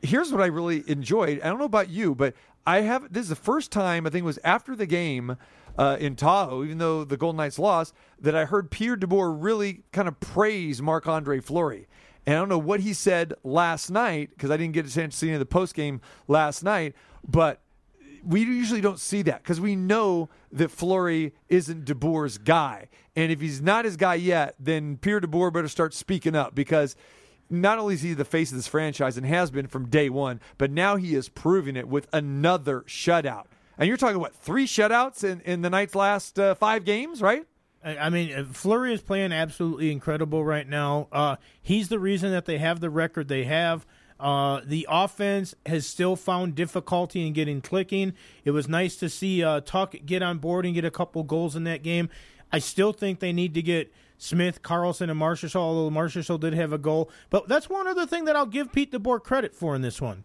[0.02, 1.40] here's what I really enjoyed.
[1.40, 2.34] I don't know about you, but
[2.68, 5.38] I have this is the first time I think it was after the game
[5.78, 9.84] uh, in Tahoe, even though the Golden Knights lost, that I heard Pierre DeBoer really
[9.90, 11.88] kind of praise Marc Andre Fleury.
[12.26, 15.14] And I don't know what he said last night because I didn't get a chance
[15.14, 16.94] to see any of the post game last night,
[17.26, 17.62] but
[18.22, 22.88] we usually don't see that because we know that Fleury isn't DeBoer's guy.
[23.16, 26.96] And if he's not his guy yet, then Pierre DeBoer better start speaking up because
[27.50, 30.40] not only is he the face of this franchise and has been from day one,
[30.58, 33.46] but now he is proving it with another shutout.
[33.78, 37.46] And you're talking, what, three shutouts in, in the Knights' last uh, five games, right?
[37.84, 41.08] I I mean, uh, Fleury is playing absolutely incredible right now.
[41.12, 43.86] Uh, he's the reason that they have the record they have.
[44.18, 48.14] Uh, the offense has still found difficulty in getting clicking.
[48.44, 51.54] It was nice to see uh, Tuch get on board and get a couple goals
[51.54, 52.08] in that game.
[52.50, 56.72] I still think they need to get Smith, Karlsson, and Marshall, although Marshall did have
[56.72, 57.10] a goal.
[57.30, 60.24] But that's one other thing that I'll give Pete DeBoer credit for in this one.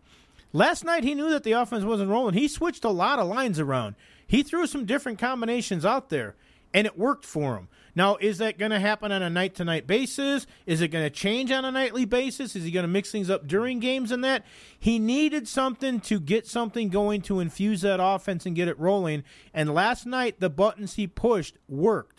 [0.52, 2.34] Last night, he knew that the offense wasn't rolling.
[2.36, 3.96] He switched a lot of lines around.
[4.28, 6.36] He threw some different combinations out there,
[6.74, 7.70] and it worked for him.
[7.96, 10.48] Now, is that going to happen on a night to night basis?
[10.66, 12.56] Is it going to change on a nightly basis?
[12.56, 14.46] Is he going to mix things up during games and that?
[14.80, 19.24] He needed something to get something going to infuse that offense and get it rolling.
[19.54, 22.13] And last night, the buttons he pushed worked.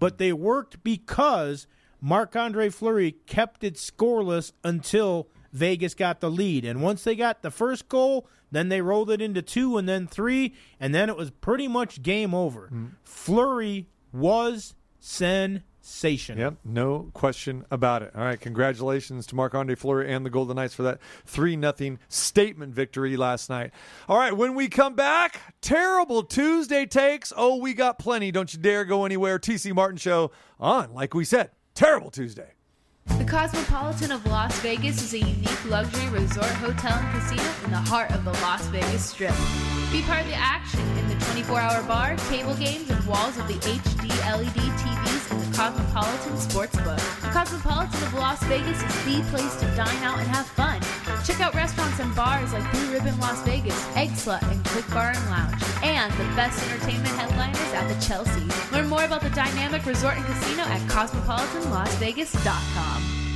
[0.00, 1.68] But they worked because
[2.00, 6.64] Marc Andre Fleury kept it scoreless until Vegas got the lead.
[6.64, 10.08] And once they got the first goal, then they rolled it into two and then
[10.08, 12.66] three, and then it was pretty much game over.
[12.66, 12.86] Hmm.
[13.04, 14.74] Fleury was
[15.90, 16.38] sensation.
[16.38, 18.12] Yep, no question about it.
[18.14, 21.98] All right, congratulations to Marc Andre Fleury and the Golden Knights for that 3 0
[22.08, 23.72] statement victory last night.
[24.08, 27.32] All right, when we come back, terrible Tuesday takes.
[27.36, 28.30] Oh, we got plenty.
[28.30, 29.38] Don't you dare go anywhere.
[29.38, 32.52] TC Martin Show on, like we said, terrible Tuesday.
[33.18, 37.76] The Cosmopolitan of Las Vegas is a unique luxury resort hotel and casino in the
[37.76, 39.34] heart of the Las Vegas Strip.
[39.90, 43.54] Be part of the action in the 24-hour bar, table games, and walls of the
[43.54, 47.00] HD LED TVs in the Cosmopolitan Sportsbook.
[47.20, 50.80] The Cosmopolitan of Las Vegas is the place to dine out and have fun.
[51.22, 55.12] Check out restaurants and bars like Blue Ribbon Las Vegas, Egg Slut, and Quick Bar
[55.14, 58.48] and Lounge, and the best entertainment headliners at the Chelsea.
[58.72, 63.29] Learn more about the dynamic resort and casino at cosmopolitanlasvegas.com.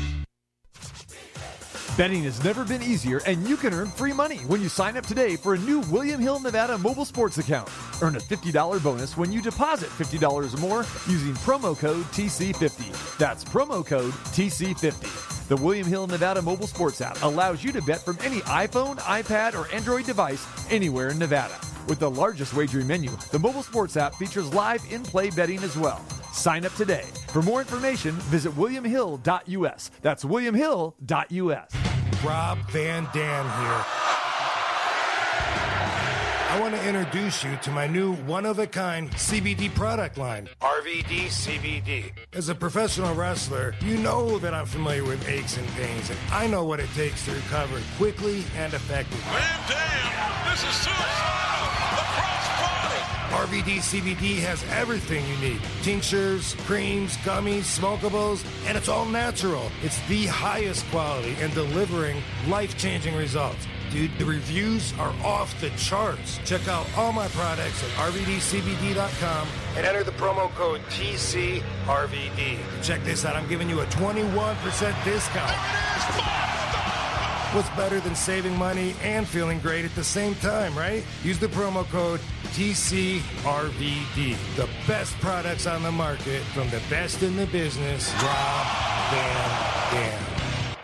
[1.96, 5.06] Betting has never been easier, and you can earn free money when you sign up
[5.06, 7.70] today for a new William Hill, Nevada mobile sports account.
[8.02, 10.78] Earn a $50 bonus when you deposit $50 or more
[11.08, 13.16] using promo code TC50.
[13.16, 15.46] That's promo code TC50.
[15.46, 19.54] The William Hill, Nevada mobile sports app allows you to bet from any iPhone, iPad,
[19.54, 21.54] or Android device anywhere in Nevada.
[21.88, 25.76] With the largest wagering menu, the mobile sports app features live in play betting as
[25.76, 26.00] well.
[26.32, 27.04] Sign up today.
[27.28, 29.90] For more information, visit williamhill.us.
[30.00, 32.24] That's williamhill.us.
[32.24, 34.23] Rob Van Dam here.
[36.54, 40.48] I want to introduce you to my new one of a kind CBD product line,
[40.60, 42.12] RVD CBD.
[42.32, 46.46] As a professional wrestler, you know that I'm familiar with aches and pains, and I
[46.46, 49.18] know what it takes to recover quickly and effectively.
[49.32, 51.66] Van Dam, this is suicidal.
[51.90, 52.94] The crossbody.
[53.34, 59.72] RVD CBD has everything you need tinctures, creams, gummies, smokables, and it's all natural.
[59.82, 63.66] It's the highest quality and delivering life changing results.
[63.94, 66.40] Dude, the reviews are off the charts.
[66.44, 72.58] Check out all my products at RVDCBD.com and enter the promo code TCRVD.
[72.82, 75.56] Check this out, I'm giving you a 21% discount.
[77.54, 81.04] What's better than saving money and feeling great at the same time, right?
[81.22, 84.36] Use the promo code TCRVD.
[84.56, 88.12] The best products on the market from the best in the business.
[88.14, 88.66] Rob
[89.12, 90.33] Van Dam.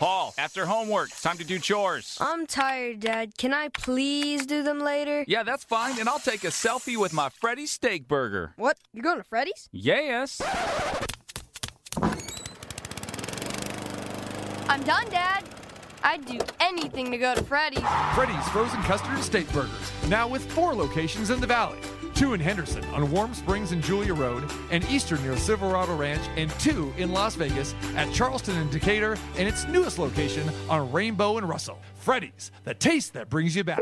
[0.00, 2.16] Paul, after homework, time to do chores.
[2.22, 3.36] I'm tired, Dad.
[3.36, 5.26] Can I please do them later?
[5.28, 8.54] Yeah, that's fine, and I'll take a selfie with my Freddy's Steak Burger.
[8.56, 8.78] What?
[8.94, 9.68] You're going to Freddy's?
[9.72, 10.40] Yes.
[14.70, 15.44] I'm done, Dad.
[16.02, 17.84] I'd do anything to go to Freddy's.
[18.14, 21.76] Freddy's Frozen Custard Steak Burgers, now with four locations in the Valley.
[22.20, 26.50] Two in Henderson on Warm Springs and Julia Road, and eastern near Silverado Ranch, and
[26.60, 31.48] two in Las Vegas at Charleston and Decatur, and its newest location on Rainbow and
[31.48, 31.80] Russell.
[31.94, 33.80] Freddy's, the taste that brings you back.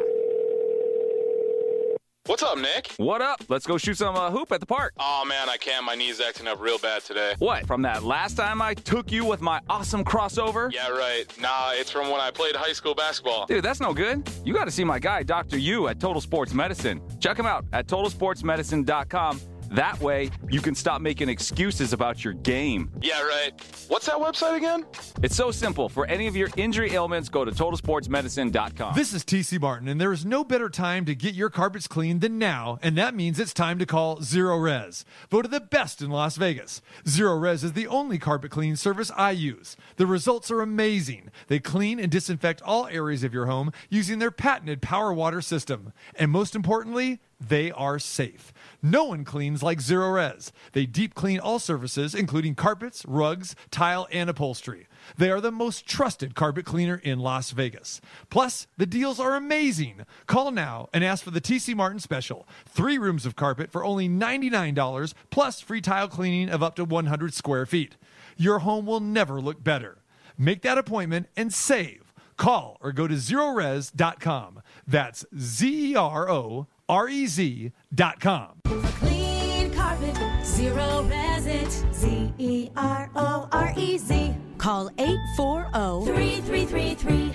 [2.29, 2.93] What's up, Nick?
[2.99, 3.43] What up?
[3.49, 4.93] Let's go shoot some uh, hoop at the park.
[5.01, 5.83] Oh man, I can't.
[5.87, 7.33] My knee's acting up real bad today.
[7.39, 7.67] What?
[7.67, 10.71] From that last time I took you with my awesome crossover?
[10.71, 11.25] Yeah, right.
[11.41, 13.47] Nah, it's from when I played high school basketball.
[13.47, 14.31] Dude, that's no good.
[14.45, 15.57] You got to see my guy, Dr.
[15.57, 17.01] U, at Total Sports Medicine.
[17.19, 22.91] Check him out at totalsportsmedicine.com That way, you can stop making excuses about your game.
[23.03, 23.53] Yeah, right.
[23.89, 24.87] What's that website again?
[25.23, 25.89] It's so simple.
[25.89, 28.95] For any of your injury ailments, go to totalsportsmedicine.com.
[28.95, 32.21] This is TC Martin, and there is no better time to get your carpets clean
[32.21, 35.05] than now, and that means it's time to call Zerorez.
[35.31, 36.81] Voted the best in Las Vegas.
[37.05, 39.77] Zerorez is the only carpet cleaning service I use.
[39.97, 41.31] The results are amazing.
[41.49, 45.93] They clean and disinfect all areas of your home using their patented Power Water system.
[46.15, 48.53] And most importantly, they are safe.
[48.83, 50.53] No one cleans like Zerorez.
[50.73, 54.87] They deep clean all surfaces, including carpets, rugs, tile, and upholstery.
[55.17, 58.01] They are the most trusted carpet cleaner in Las Vegas.
[58.31, 60.05] Plus, the deals are amazing.
[60.27, 62.47] Call now and ask for the TC Martin special.
[62.67, 67.35] Three rooms of carpet for only $99, plus free tile cleaning of up to 100
[67.35, 67.97] square feet.
[68.37, 69.99] Your home will never look better.
[70.37, 72.08] Make that appointment and save.
[72.39, 74.63] Call or go to zerorez.com.
[74.87, 78.61] That's Z E R O R E Z.com.
[78.65, 81.93] Clean carpet, zero resit.
[81.93, 84.35] Z E R O R E Z.
[84.57, 87.35] Call 840 3333.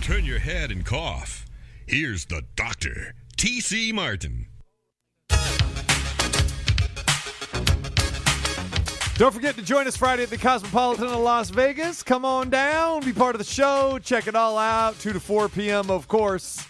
[0.00, 1.46] Turn your head and cough.
[1.86, 3.92] Here's the doctor, T.C.
[3.92, 4.46] Martin.
[9.20, 12.02] Don't forget to join us Friday at the Cosmopolitan of Las Vegas.
[12.02, 14.98] Come on down, be part of the show, check it all out.
[14.98, 16.66] 2 to 4 p.m., of course.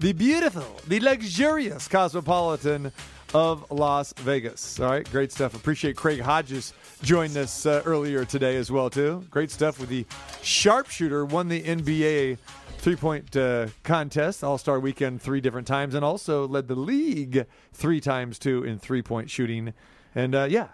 [0.00, 2.92] The beautiful, the luxurious Cosmopolitan
[3.32, 4.78] of Las Vegas.
[4.80, 5.54] All right, great stuff.
[5.54, 9.24] Appreciate Craig Hodges joined us uh, earlier today as well, too.
[9.30, 10.04] Great stuff with the
[10.42, 12.36] sharpshooter, won the NBA
[12.80, 17.46] three point uh, contest, All Star weekend, three different times, and also led the league
[17.72, 19.72] three times, too, in three point shooting.
[20.14, 20.68] And uh, yeah,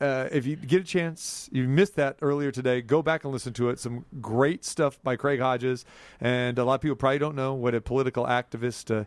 [0.00, 3.52] uh, if you get a chance, you missed that earlier today, go back and listen
[3.54, 3.78] to it.
[3.78, 5.84] Some great stuff by Craig Hodges.
[6.20, 9.04] And a lot of people probably don't know what a political activist uh,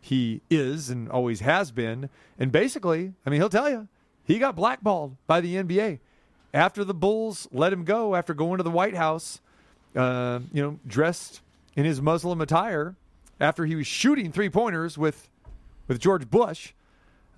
[0.00, 2.08] he is and always has been.
[2.38, 3.88] And basically, I mean, he'll tell you,
[4.24, 5.98] he got blackballed by the NBA
[6.52, 9.40] after the Bulls let him go after going to the White House,
[9.94, 11.42] uh, you know, dressed
[11.76, 12.96] in his Muslim attire
[13.38, 15.28] after he was shooting three pointers with,
[15.86, 16.72] with George Bush.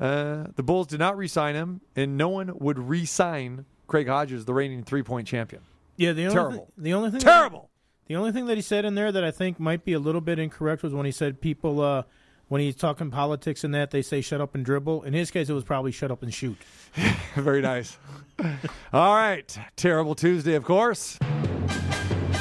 [0.00, 4.54] Uh, the Bulls did not re-sign him, and no one would re-sign Craig Hodges, the
[4.54, 5.62] reigning three-point champion.
[5.96, 6.58] Yeah, the only Terrible.
[6.58, 7.60] Thing, the only thing Terrible.
[7.60, 9.98] That, the only thing that he said in there that I think might be a
[9.98, 12.02] little bit incorrect was when he said people uh,
[12.48, 15.04] when he's talking politics and that they say shut up and dribble.
[15.04, 16.58] In his case, it was probably shut up and shoot.
[17.36, 17.96] Very nice.
[18.92, 21.18] All right, terrible Tuesday, of course.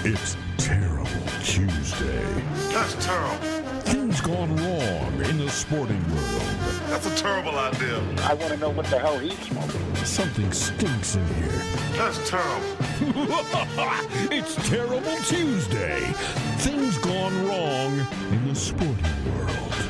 [0.04, 1.06] It's Terrible
[1.44, 2.44] Tuesday.
[2.74, 3.61] That's terrible.
[4.22, 6.42] Things gone wrong in the sporting world.
[6.88, 7.98] That's a terrible idea.
[8.24, 9.96] I want to know what the hell he's smoking.
[9.96, 11.62] Something stinks in here.
[11.94, 12.78] That's terrible.
[14.32, 16.02] it's Terrible Tuesday.
[16.58, 19.90] Things gone wrong in the sporting world.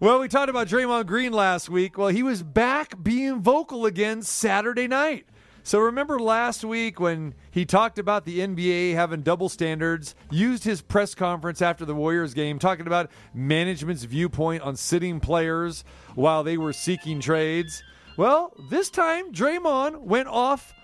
[0.00, 1.98] Well, we talked about Draymond Green last week.
[1.98, 5.26] Well, he was back being vocal again Saturday night.
[5.66, 10.82] So remember last week when he talked about the NBA having double standards, used his
[10.82, 15.82] press conference after the Warriors game talking about management's viewpoint on sitting players
[16.14, 17.82] while they were seeking trades.
[18.18, 20.74] Well, this time Draymond went off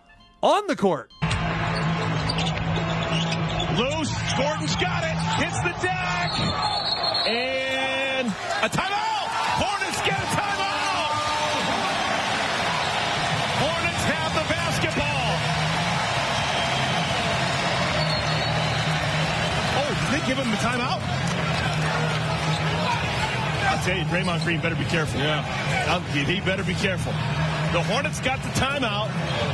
[0.43, 1.13] on the court.
[3.77, 4.15] Loose.
[4.39, 5.45] Gordon's got it.
[5.45, 6.33] Hits the deck.
[7.29, 9.00] And a timeout.
[23.85, 25.21] Tell you, Draymond Green better be careful.
[25.21, 25.45] Yeah.
[25.89, 27.13] I'll, he better be careful.
[27.73, 29.09] The Hornets got the timeout,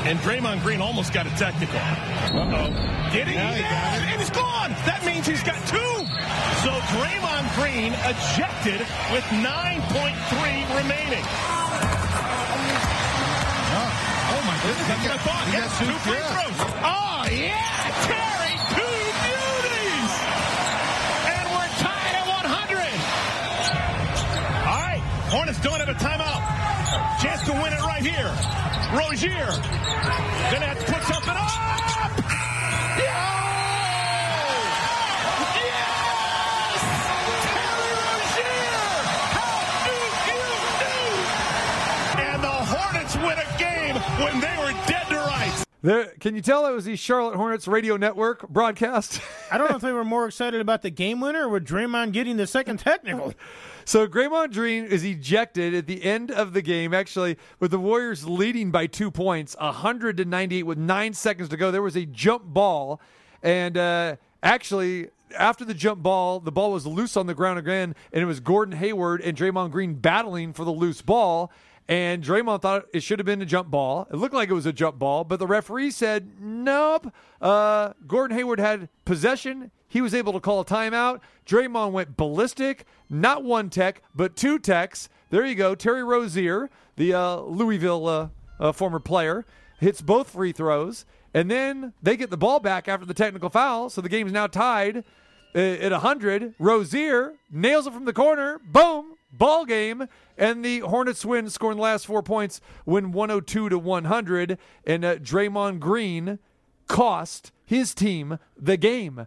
[0.07, 1.77] and Draymond Green almost got a technical.
[1.77, 2.73] Uh-oh.
[3.13, 3.35] Did he?
[3.35, 4.13] Yeah, he it.
[4.13, 4.71] and he's gone.
[4.89, 5.93] That means he's got two.
[6.65, 8.81] So Draymond Green ejected
[9.13, 9.85] with 9.3
[10.81, 11.25] remaining.
[13.69, 13.85] Oh,
[14.33, 14.87] oh my goodness.
[14.89, 15.45] That's what I thought.
[15.53, 16.59] Yes, two free throws.
[16.83, 20.13] Oh, yeah, Terry, two beauties.
[21.31, 22.81] And we're tied at 100.
[24.67, 26.41] All right, Hornets don't have a timeout.
[27.21, 28.31] Chance to win it right here.
[28.95, 29.47] Rozier
[30.53, 31.51] gonna have to put something up.
[42.19, 45.67] And the Hornets win a game when they were dead to rights.
[45.83, 49.21] There, can you tell it was the Charlotte Hornets radio network broadcast?
[49.51, 52.37] I don't know if they were more excited about the game winner or Draymond getting
[52.37, 53.33] the second technical.
[53.85, 58.27] So Draymond Green is ejected at the end of the game, actually, with the Warriors
[58.27, 61.71] leading by two points, 100 to 98 with nine seconds to go.
[61.71, 63.01] There was a jump ball,
[63.45, 67.95] and uh, actually, after the jump ball, the ball was loose on the ground again,
[68.13, 71.53] and it was Gordon Hayward and Draymond Green battling for the loose ball.
[71.89, 74.09] And Draymond thought it should have been a jump ball.
[74.11, 77.13] It looked like it was a jump ball, but the referee said, nope.
[77.41, 79.71] Uh, Gordon Hayward had possession.
[79.89, 81.21] He was able to call a timeout.
[81.47, 82.87] Draymond went ballistic.
[83.09, 85.09] Not one tech, but two techs.
[85.31, 85.77] There you go.
[85.77, 88.29] Terry Rozier, the uh, Louisville uh,
[88.59, 89.45] uh, former player,
[89.79, 91.05] hits both free throws.
[91.33, 93.91] And then they get the ball back after the technical foul.
[93.91, 95.05] So the game's now tied
[95.55, 96.55] uh, at 100.
[96.59, 98.59] Rozier nails it from the corner.
[98.65, 99.17] Boom.
[99.33, 100.09] Ball game.
[100.39, 104.59] And the Hornets win, scoring the last four points, win 102 to 100.
[104.85, 106.39] And uh, Draymond Green
[106.87, 109.27] cost his team the game.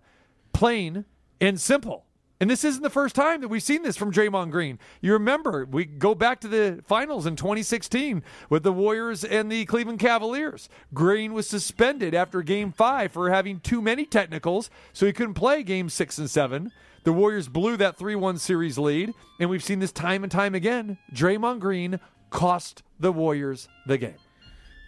[0.53, 1.05] Plain
[1.41, 2.05] and simple.
[2.41, 4.79] And this isn't the first time that we've seen this from Draymond Green.
[5.01, 9.65] You remember, we go back to the finals in 2016 with the Warriors and the
[9.65, 10.69] Cleveland Cavaliers.
[10.93, 15.63] Green was suspended after game five for having too many technicals, so he couldn't play
[15.63, 16.71] game six and seven.
[17.03, 20.55] The Warriors blew that 3 1 series lead, and we've seen this time and time
[20.55, 20.97] again.
[21.13, 24.15] Draymond Green cost the Warriors the game.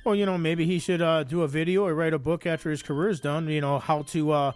[0.06, 2.72] Well, you know, maybe he should uh, do a video or write a book after
[2.72, 3.48] his career is done.
[3.50, 4.52] You know, how to uh,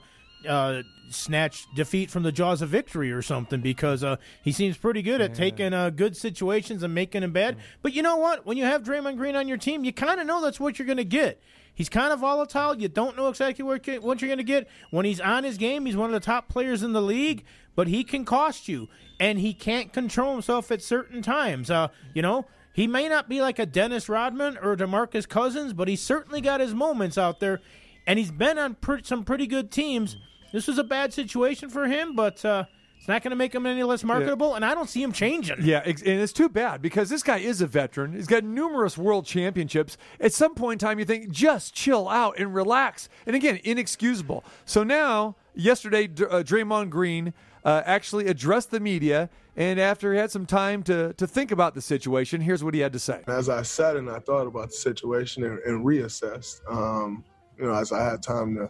[0.48, 5.02] uh, snatch defeat from the jaws of victory or something because uh, he seems pretty
[5.02, 7.58] good at taking uh, good situations and making them bad.
[7.82, 8.46] But you know what?
[8.46, 10.86] When you have Draymond Green on your team, you kind of know that's what you're
[10.86, 11.42] going to get.
[11.74, 12.80] He's kind of volatile.
[12.80, 14.68] You don't know exactly what you're going to get.
[14.92, 17.44] When he's on his game, he's one of the top players in the league,
[17.76, 18.88] but he can cost you,
[19.20, 21.70] and he can't control himself at certain times.
[21.70, 25.90] Uh, you know, he may not be like a Dennis Rodman or DeMarcus Cousins, but
[25.90, 27.60] he's certainly got his moments out there,
[28.08, 30.16] and he's been on pre- some pretty good teams.
[30.52, 32.66] This was a bad situation for him, but uh,
[32.98, 35.58] it's not going to make him any less marketable, and I don't see him changing.
[35.62, 38.14] Yeah, and it's too bad because this guy is a veteran.
[38.14, 39.98] He's got numerous world championships.
[40.20, 43.08] At some point in time, you think, just chill out and relax.
[43.28, 44.44] And again, inexcusable.
[44.66, 47.34] So now, yesterday, D- uh, Draymond Green
[47.64, 51.76] uh, actually addressed the media, and after he had some time to, to think about
[51.76, 53.22] the situation, here's what he had to say.
[53.28, 57.24] As I sat and I thought about the situation and, and reassessed, um,
[57.60, 58.70] you know, as I had time to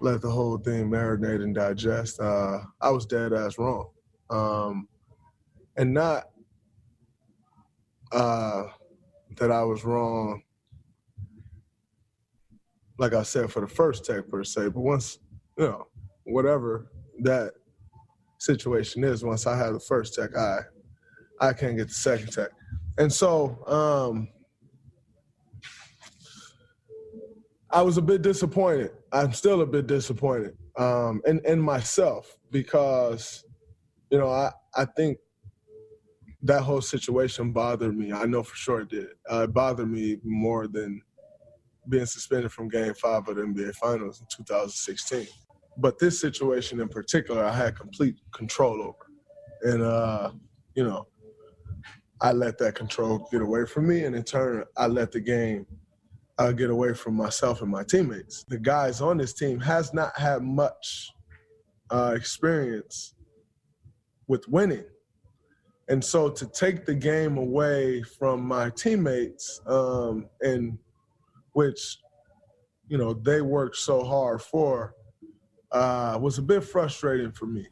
[0.00, 3.90] let the whole thing marinate and digest, uh, I was dead ass wrong.
[4.30, 4.88] Um,
[5.76, 6.24] and not
[8.12, 8.64] uh,
[9.36, 10.42] that I was wrong,
[12.98, 15.18] like I said, for the first tech per se, but once,
[15.56, 15.86] you know,
[16.24, 16.90] whatever
[17.20, 17.52] that
[18.38, 20.60] situation is, once I have the first tech, I
[21.40, 22.50] I can't get the second tech.
[22.98, 24.28] And so um,
[27.72, 28.90] I was a bit disappointed.
[29.12, 33.44] I'm still a bit disappointed um, in, in myself because,
[34.10, 35.18] you know, I, I think
[36.42, 38.12] that whole situation bothered me.
[38.12, 39.08] I know for sure it did.
[39.30, 41.00] Uh, it bothered me more than
[41.88, 45.26] being suspended from game five of the NBA Finals in 2016.
[45.76, 49.72] But this situation in particular, I had complete control over.
[49.72, 50.32] And, uh,
[50.74, 51.06] you know,
[52.20, 54.04] I let that control get away from me.
[54.04, 55.66] And in turn, I let the game
[56.40, 58.44] uh, get away from myself and my teammates.
[58.48, 61.12] The guys on this team has not had much
[61.90, 63.14] uh, experience
[64.26, 64.86] with winning.
[65.90, 70.78] And so to take the game away from my teammates, um, and
[71.52, 71.98] which,
[72.88, 74.94] you know, they worked so hard for,
[75.72, 77.66] uh, was a bit frustrating for me.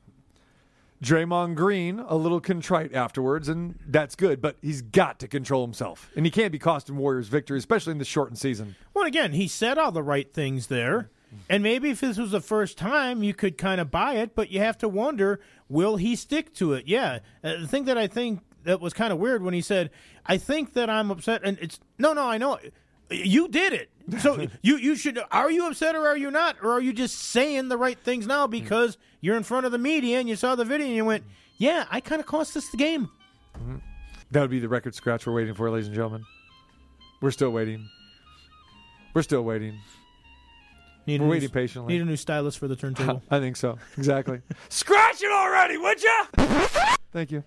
[1.03, 4.41] Draymond Green a little contrite afterwards, and that's good.
[4.41, 7.99] But he's got to control himself, and he can't be costing Warriors victory, especially in
[7.99, 8.75] the shortened season.
[8.95, 11.11] Well, again, he said all the right things there.
[11.51, 14.51] And maybe if this was the first time, you could kind of buy it, but
[14.51, 16.87] you have to wonder, will he stick to it?
[16.87, 17.19] Yeah.
[17.45, 19.91] Uh, the thing that I think that was kind of weird when he said,
[20.25, 21.43] I think that I'm upset.
[21.45, 22.59] And it's, no, no, I know.
[23.11, 23.91] You did it.
[24.21, 26.57] So you, you should, are you upset or are you not?
[26.63, 28.51] Or are you just saying the right things now hmm.
[28.51, 31.25] because you're in front of the media and you saw the video and you went,
[31.57, 33.11] yeah, I kind of cost us the game.
[33.57, 33.77] Hmm.
[34.31, 36.25] That would be the record scratch we're waiting for, ladies and gentlemen.
[37.21, 37.89] We're still waiting.
[39.15, 39.79] We're still waiting.
[41.07, 41.95] Need a We're new- waiting patiently.
[41.95, 43.23] Need a new stylus for the turntable.
[43.31, 43.79] I think so.
[43.97, 44.43] Exactly.
[44.69, 46.25] Scratch it already, would you?
[47.13, 47.43] Thank you.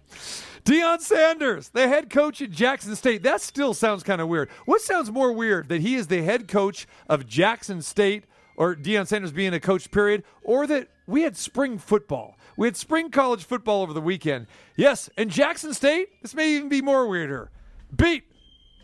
[0.64, 3.24] Deion Sanders, the head coach at Jackson State.
[3.24, 4.50] That still sounds kind of weird.
[4.66, 5.70] What sounds more weird?
[5.70, 8.26] That he is the head coach of Jackson State,
[8.58, 12.38] or Deion Sanders being a coach, period, or that we had spring football?
[12.58, 14.48] We had spring college football over the weekend.
[14.76, 17.50] Yes, and Jackson State, this may even be more weirder.
[17.96, 18.24] Beat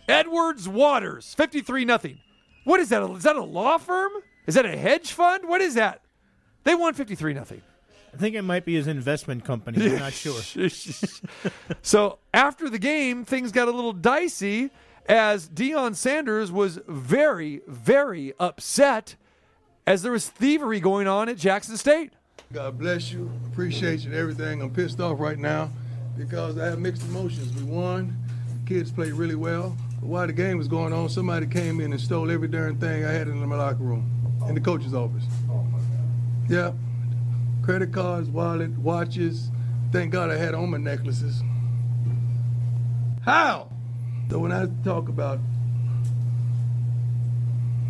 [0.07, 2.19] Edwards Waters, 53 nothing.
[2.63, 3.03] What is that?
[3.11, 4.11] Is that a law firm?
[4.47, 5.47] Is that a hedge fund?
[5.47, 6.01] What is that?
[6.63, 7.61] They won 53 nothing.
[8.17, 9.91] I think it might be his investment company.
[9.91, 10.41] I'm not sure.
[11.83, 14.71] so after the game, things got a little dicey
[15.07, 19.17] as Deion Sanders was very, very upset
[19.85, 22.13] as there was thievery going on at Jackson State.
[22.51, 23.29] God bless you.
[23.51, 24.63] Appreciate you and everything.
[24.63, 25.69] I'm pissed off right now
[26.17, 27.53] because I have mixed emotions.
[27.53, 28.17] We won.
[28.63, 29.77] The Kids played really well.
[29.99, 33.05] But while the game was going on, somebody came in and stole every darn thing
[33.05, 34.09] I had in my locker room,
[34.49, 35.23] in the coach's office.
[35.51, 35.63] Oh,
[36.49, 36.71] yeah.
[37.67, 39.51] Credit cards, wallet, watches.
[39.91, 41.43] Thank God I had on my necklaces.
[43.25, 43.67] How?
[44.29, 45.41] So when I talk about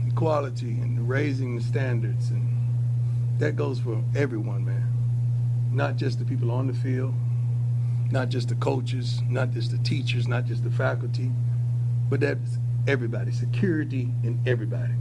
[0.08, 2.58] equality and raising the standards, and
[3.38, 4.92] that goes for everyone, man.
[5.72, 7.14] Not just the people on the field,
[8.10, 11.32] not just the coaches, not just the teachers, not just the faculty,
[12.10, 12.58] but that's
[12.88, 14.96] everybody, security in everybody.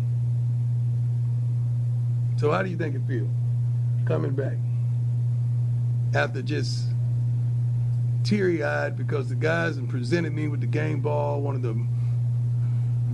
[2.36, 3.30] So how do you think it feels
[4.06, 4.54] coming back
[6.14, 6.86] after just
[8.22, 11.74] teary-eyed because the guys presented me with the game ball, one of the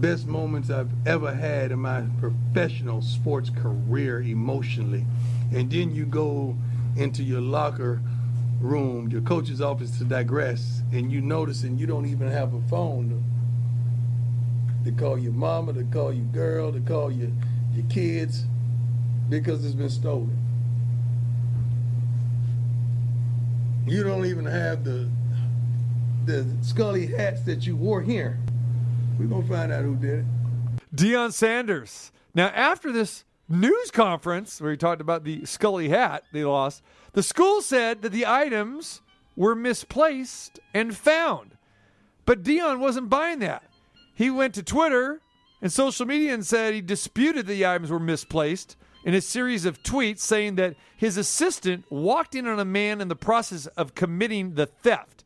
[0.01, 5.05] best moments I've ever had in my professional sports career emotionally.
[5.53, 6.57] And then you go
[6.97, 8.01] into your locker
[8.61, 12.61] room, your coach's office to digress, and you notice and you don't even have a
[12.69, 13.23] phone
[14.85, 17.31] to, to call your mama, to call your girl, to call your,
[17.75, 18.45] your kids
[19.29, 20.42] because it's been stolen.
[23.87, 25.09] You don't even have the
[26.25, 28.39] the Scully hats that you wore here.
[29.19, 30.25] We're gonna find out who did it.
[30.95, 32.13] Deion Sanders.
[32.35, 37.23] Now, after this news conference where he talked about the Scully hat they lost, the
[37.23, 39.01] school said that the items
[39.37, 41.57] were misplaced and found.
[42.25, 43.65] But Deion wasn't buying that.
[44.15, 45.21] He went to Twitter
[45.61, 49.83] and social media and said he disputed the items were misplaced in a series of
[49.83, 54.55] tweets saying that his assistant walked in on a man in the process of committing
[54.55, 55.25] the theft.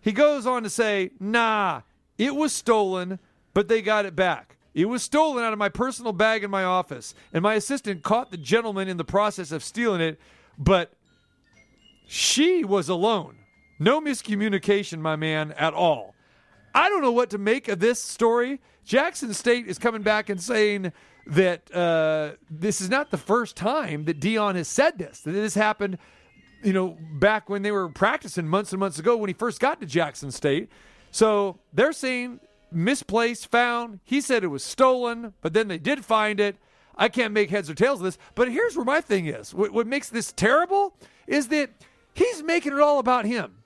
[0.00, 1.82] He goes on to say, nah,
[2.16, 3.18] it was stolen,
[3.52, 4.56] but they got it back.
[4.72, 8.30] It was stolen out of my personal bag in my office, and my assistant caught
[8.30, 10.20] the gentleman in the process of stealing it,
[10.56, 10.92] but
[12.06, 13.36] she was alone.
[13.78, 16.14] No miscommunication, my man, at all.
[16.74, 18.60] I don't know what to make of this story.
[18.84, 20.92] Jackson State is coming back and saying
[21.26, 25.20] that uh, this is not the first time that Deion has said this.
[25.20, 25.98] That this happened,
[26.62, 29.80] you know, back when they were practicing months and months ago when he first got
[29.80, 30.70] to Jackson State.
[31.10, 32.40] So they're saying
[32.72, 34.00] misplaced, found.
[34.04, 36.56] He said it was stolen, but then they did find it.
[36.96, 38.18] I can't make heads or tails of this.
[38.34, 39.54] But here's where my thing is.
[39.54, 40.94] What, what makes this terrible
[41.26, 41.70] is that
[42.14, 43.56] he's making it all about him.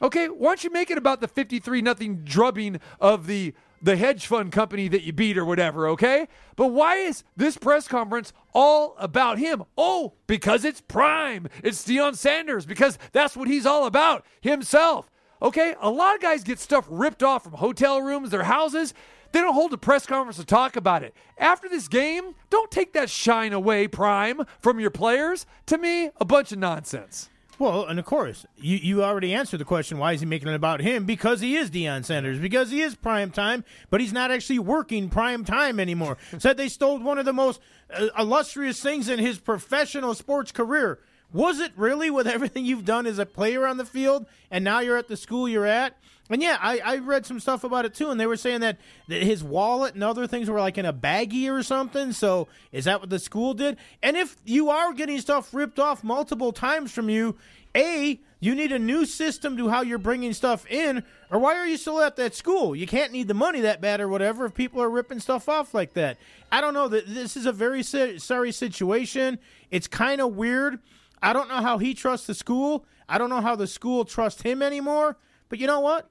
[0.00, 4.26] Okay, why don't you make it about the 53 nothing drubbing of the the hedge
[4.26, 6.28] fund company that you beat or whatever, okay?
[6.56, 9.64] But why is this press conference all about him?
[9.76, 11.48] Oh, because it's prime.
[11.64, 15.10] It's Deion Sanders because that's what he's all about, himself.
[15.42, 15.74] Okay?
[15.80, 18.94] A lot of guys get stuff ripped off from hotel rooms, their houses.
[19.32, 21.14] They don't hold a press conference to talk about it.
[21.38, 25.46] After this game, don't take that shine away, Prime, from your players.
[25.66, 27.30] To me, a bunch of nonsense.
[27.58, 30.54] Well, and of course, you, you already answered the question why is he making it
[30.54, 31.04] about him?
[31.04, 35.08] Because he is Deion Sanders, because he is prime time, but he's not actually working
[35.08, 36.16] prime time anymore.
[36.38, 37.60] Said they stole one of the most
[37.94, 40.98] uh, illustrious things in his professional sports career.
[41.32, 44.80] Was it really with everything you've done as a player on the field, and now
[44.80, 45.96] you're at the school you're at?
[46.32, 48.78] And yeah, I, I read some stuff about it too, and they were saying that,
[49.08, 52.12] that his wallet and other things were like in a baggie or something.
[52.12, 53.76] So is that what the school did?
[54.02, 57.36] And if you are getting stuff ripped off multiple times from you,
[57.76, 61.66] A, you need a new system to how you're bringing stuff in, or why are
[61.66, 62.74] you still at that school?
[62.74, 65.74] You can't need the money that bad or whatever if people are ripping stuff off
[65.74, 66.18] like that.
[66.50, 66.88] I don't know.
[66.88, 69.38] This is a very sorry situation.
[69.70, 70.80] It's kind of weird.
[71.22, 72.84] I don't know how he trusts the school.
[73.08, 75.16] I don't know how the school trusts him anymore.
[75.48, 76.08] But you know what?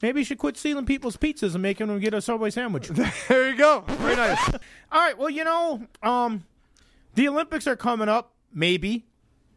[0.00, 2.88] Maybe you should quit stealing people's pizzas and making them get a Subway sandwich.
[3.28, 3.84] there you go.
[3.86, 4.48] Very nice.
[4.92, 5.18] All right.
[5.18, 6.44] Well, you know, um,
[7.14, 9.06] the Olympics are coming up, maybe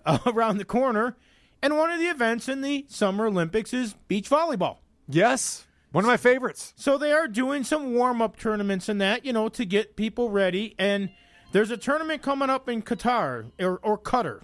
[0.05, 1.15] uh, around the corner,
[1.61, 4.77] and one of the events in the Summer Olympics is beach volleyball.
[5.07, 6.73] Yes, one of my favorites.
[6.75, 10.31] So they are doing some warm up tournaments and that, you know, to get people
[10.31, 10.73] ready.
[10.79, 11.11] And
[11.51, 14.41] there's a tournament coming up in Qatar or, or Qatar,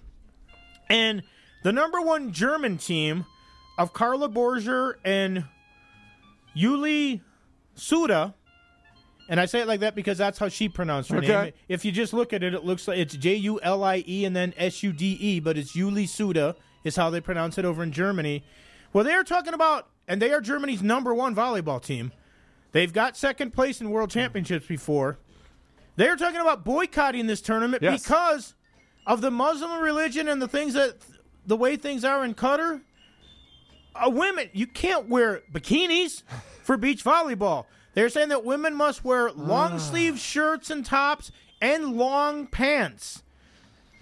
[0.88, 1.22] and
[1.64, 3.26] the number one German team
[3.78, 5.44] of Karla Borger and
[6.58, 7.20] Yuli
[7.74, 8.34] Suda,
[9.28, 11.28] and I say it like that because that's how she pronounced her Okay.
[11.28, 11.52] name.
[11.68, 14.24] If you just look at it, it looks like it's J U L I E
[14.24, 17.64] and then S U D E, but it's Yuli Suda is how they pronounce it
[17.64, 18.42] over in Germany.
[18.92, 22.12] Well, they are talking about, and they are Germany's number one volleyball team.
[22.72, 25.18] They've got second place in world championships before.
[25.96, 28.02] They are talking about boycotting this tournament Yes.
[28.02, 28.54] because
[29.06, 30.96] of the Muslim religion and the things that
[31.46, 32.82] the way things are in Qatar.
[34.04, 36.22] Uh, women, you can't wear bikinis
[36.62, 37.66] for beach volleyball.
[37.94, 43.22] They're saying that women must wear long sleeve shirts and tops and long pants.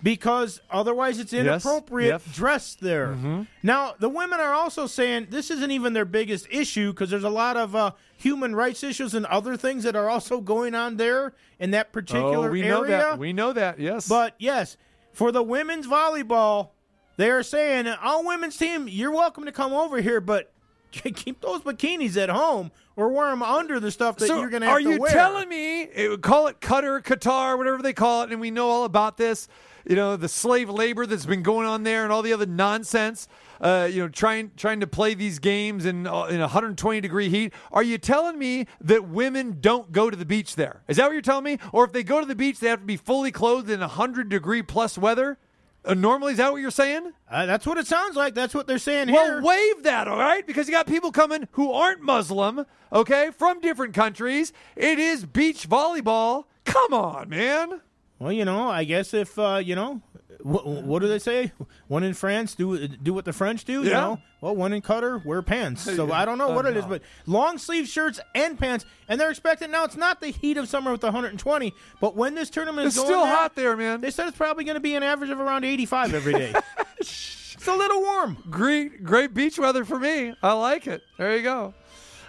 [0.02, 2.22] because otherwise it's Yes, inappropriate yep.
[2.34, 3.14] dress there.
[3.14, 3.46] Mhm.
[3.62, 7.30] Now, the women are also saying this isn't even their biggest issue because there's a
[7.30, 11.32] lot of uh, human rights issues and other things that are also going on there
[11.58, 12.70] in that particular oh, we area.
[12.74, 13.18] know that.
[13.18, 13.80] We know that.
[13.80, 14.06] Yes.
[14.06, 14.76] But yes,
[15.14, 16.68] for the women's volleyball,
[17.16, 20.52] they are saying, "All women's team, you're welcome to come over here, but
[20.90, 24.62] keep those bikinis at home or wear them under the stuff that so you're going
[24.62, 27.92] to have are to you wear." telling me it, call it Qatar, Qatar, whatever they
[27.92, 29.48] call it, and we know all about this?
[29.88, 33.28] You know, the slave labor that's been going on there, and all the other nonsense.
[33.58, 37.54] Uh, you know, trying trying to play these games in uh, in 120 degree heat.
[37.72, 40.82] Are you telling me that women don't go to the beach there?
[40.88, 41.58] Is that what you're telling me?
[41.72, 44.28] Or if they go to the beach, they have to be fully clothed in 100
[44.28, 45.38] degree plus weather?
[45.86, 47.12] Uh, normally, is that what you're saying?
[47.30, 48.34] Uh, that's what it sounds like.
[48.34, 49.42] That's what they're saying well, here.
[49.42, 50.44] waive that, all right?
[50.44, 54.52] Because you got people coming who aren't Muslim, okay, from different countries.
[54.74, 56.46] It is beach volleyball.
[56.64, 57.80] Come on, man.
[58.18, 60.02] Well, you know, I guess if uh, you know,
[60.42, 61.52] what, what do they say?
[61.88, 63.82] One in France do do what the French do.
[63.82, 64.00] You Yeah.
[64.00, 65.82] know, well, one in Qatar wear pants.
[65.82, 66.12] So.
[66.12, 66.90] I don't know what it is, no.
[66.90, 69.84] but long sleeve shirts and pants, and they're expecting now.
[69.84, 73.12] It's not the heat of summer with 120, but when this tournament It's is going
[73.14, 74.00] still there, hot there, man.
[74.00, 76.52] They said it's probably going to be an average of around 85 every day.
[76.98, 78.36] it's a little warm.
[78.50, 80.34] Great, great beach weather for me.
[80.42, 81.02] I like it.
[81.18, 81.74] There you go.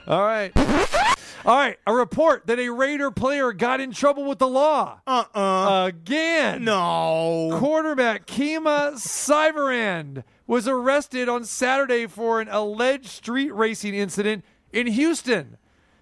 [0.08, 0.52] All right.
[1.46, 1.78] All right.
[1.86, 5.00] A report that a Raider player got in trouble with the law.
[5.06, 5.86] Uh-uh.
[5.88, 6.64] Again.
[6.64, 7.50] No.
[7.60, 15.58] Quarterback Kemah Siverand was arrested on Saturday for an alleged street racing incident in Houston.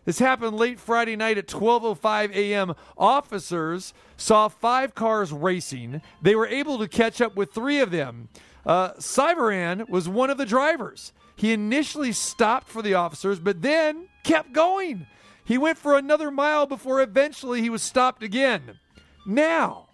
[0.06, 2.76] This happened late Friday night at 12:05 a.m.
[2.96, 6.02] Officers saw five cars racing.
[6.22, 8.30] They were able to catch up with three of them.
[8.66, 11.12] Uh, Syverand was one of the drivers.
[11.36, 15.08] He initially stopped for the officers, but then kept going.
[15.46, 18.80] He went for another mile before eventually he was stopped again.
[19.26, 19.88] Now,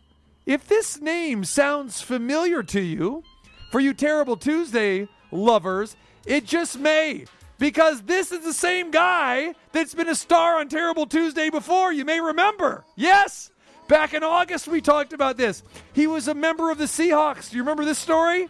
[0.46, 3.24] if this name sounds familiar to you,
[3.72, 5.96] for you Terrible Tuesday lovers,
[6.26, 7.26] it just may.
[7.60, 11.94] Because this is the same guy that's been a star on Terrible Tuesday before.
[11.94, 12.86] You may remember.
[12.96, 13.52] Yes.
[13.88, 15.64] Back in August, we talked about this.
[15.94, 17.50] He was a member of the Seahawks.
[17.50, 18.48] Do you remember this story?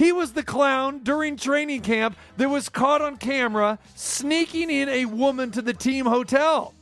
[0.00, 5.04] He was the clown during training camp that was caught on camera sneaking in a
[5.04, 6.72] woman to the team hotel.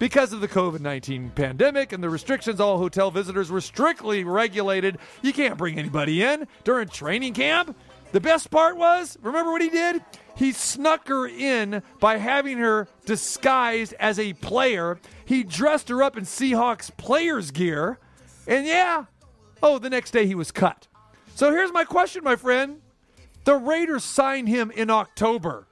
[0.00, 4.98] Because of the COVID 19 pandemic and the restrictions, all hotel visitors were strictly regulated.
[5.22, 7.76] You can't bring anybody in during training camp.
[8.10, 10.02] The best part was remember what he did?
[10.34, 14.98] He snuck her in by having her disguised as a player.
[15.24, 18.00] He dressed her up in Seahawks players' gear.
[18.48, 19.04] And yeah,
[19.62, 20.88] oh, the next day he was cut.
[21.34, 22.80] So here's my question, my friend.
[23.44, 25.66] The Raiders signed him in October.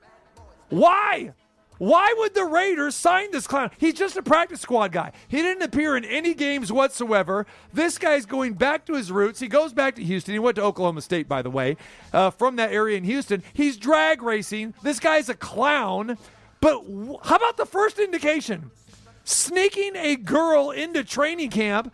[0.69, 1.33] Why?
[1.79, 3.71] Why would the Raiders sign this clown?
[3.79, 5.13] He's just a practice squad guy.
[5.29, 7.47] He didn't appear in any games whatsoever.
[7.73, 9.41] This guy's going back to his roots.
[9.41, 10.33] He goes back to Houston.
[10.33, 11.77] He went to Oklahoma State, by the way,
[12.13, 13.43] uh, from that area in Houston.
[13.53, 14.75] He's drag racing.
[14.83, 16.19] This guy's a clown.
[16.61, 16.85] But
[17.25, 18.71] how about the first indication?
[19.25, 21.93] Sneaking a girl into training camp,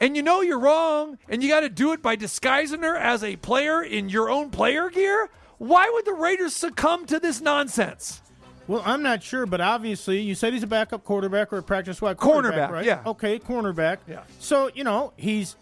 [0.00, 3.22] and you know you're wrong, and you got to do it by disguising her as
[3.24, 5.28] a player in your own player gear?
[5.58, 8.22] Why would the Raiders succumb to this nonsense?
[8.68, 11.96] Well, I'm not sure, but obviously, you said he's a backup quarterback or a practice
[11.96, 12.84] squad quarterback, Cornerback, right?
[12.84, 13.02] yeah.
[13.06, 13.98] Okay, cornerback.
[14.06, 14.22] Yeah.
[14.38, 15.56] So you know he's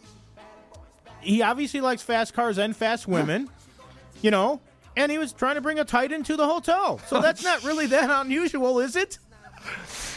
[1.21, 3.49] he obviously likes fast cars and fast women,
[4.23, 4.61] you know,
[4.97, 6.99] and he was trying to bring a tight end to the hotel.
[7.07, 9.19] So oh, that's not really that unusual, is it?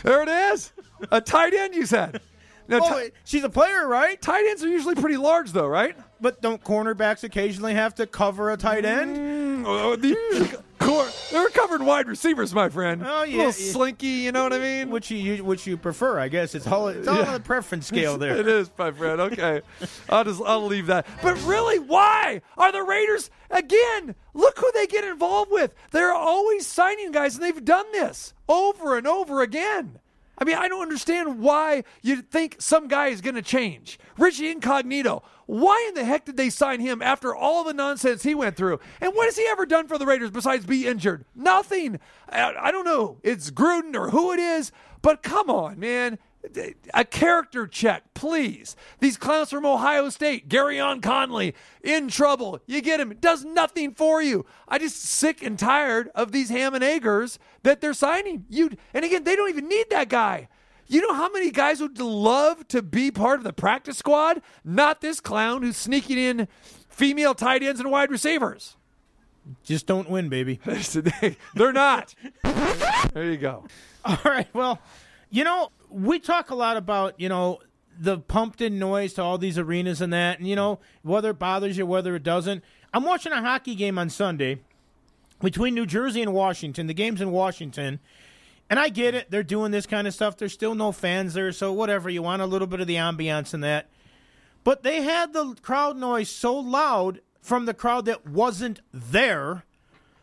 [0.04, 0.72] There it is.
[1.12, 2.22] A tight end, you said.
[2.70, 4.22] Now, Well, ti- she's a player, right?
[4.22, 5.96] tight ends are usually pretty large, though, right?
[6.22, 9.18] But don't cornerbacks occasionally have to cover a tight end?
[9.18, 13.02] Mm, oh, the- cor- They're covered wide receivers, my friend.
[13.04, 13.72] Oh, A yeah, little yeah.
[13.72, 14.90] slinky, you know what I mean?
[14.92, 16.54] Which you which you prefer, I guess.
[16.54, 17.26] It's all it's all Yeah.
[17.28, 18.38] on the preference scale there.
[18.40, 19.20] It is, my friend.
[19.20, 19.62] Okay,
[20.10, 21.08] I'll just I'll leave that.
[21.24, 24.14] But really, why are the Raiders again?
[24.36, 25.74] Look who they get involved with.
[25.92, 29.98] They're always signing guys, and they've done this over and over again.
[30.40, 34.00] I mean, I don't understand why you think some guy is going to change.
[34.18, 35.24] Richie Incognito.
[35.46, 38.80] Why in the heck did they sign him after all the nonsense he went through?
[39.02, 41.26] And what has he ever done for the Raiders besides be injured?
[41.36, 42.00] Nothing.
[42.30, 43.18] I, I don't know.
[43.24, 44.72] It's Gruden or who it is,
[45.02, 46.20] but come on, man
[46.94, 48.76] a character check, please.
[49.00, 52.60] These clowns from Ohio State, Gareon Conley, in trouble.
[52.66, 53.12] You get him.
[53.12, 54.46] It does nothing for you.
[54.68, 58.46] I just sick and tired of these ham and eggers that they're signing.
[58.50, 60.48] You and again, they don't even need that guy.
[60.88, 64.42] You know how many guys would love to be part of the practice squad?
[64.64, 66.48] Not this clown who's sneaking in
[66.88, 68.76] female tight ends and wide receivers.
[69.64, 70.60] Just don't win, baby.
[71.56, 72.16] They're not.
[73.14, 73.66] There you go.
[74.06, 74.48] All right.
[74.54, 74.80] Well,
[75.30, 77.60] you know, we talk a lot about, you know,
[78.00, 81.40] the pumped in noise to all these arenas and that, and you know whether it
[81.40, 82.64] bothers you, whether it doesn't.
[82.94, 84.60] I'm watching a hockey game on Sunday
[85.42, 86.88] between New Jersey and Washington.
[86.88, 88.00] The game's in Washington.
[88.70, 89.32] And I get it.
[89.32, 90.38] They're doing this kind of stuff.
[90.38, 92.10] There's still no fans there, so whatever.
[92.10, 93.90] You want a little bit of the ambiance and that.
[94.64, 99.64] But they had the crowd noise so loud from the crowd that wasn't there